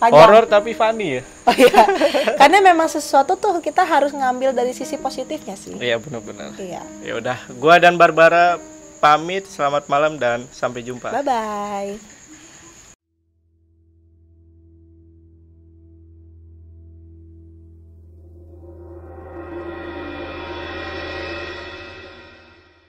[0.00, 1.22] horor tapi funny ya.
[1.46, 1.84] Oh iya.
[2.34, 5.78] Karena memang sesuatu tuh kita harus ngambil dari sisi positifnya sih.
[5.78, 6.58] Iya benar-benar.
[6.58, 6.82] Iya.
[7.06, 8.58] Ya udah, gua dan Barbara
[8.98, 9.46] pamit.
[9.46, 11.14] Selamat malam dan sampai jumpa.
[11.14, 12.15] Bye bye.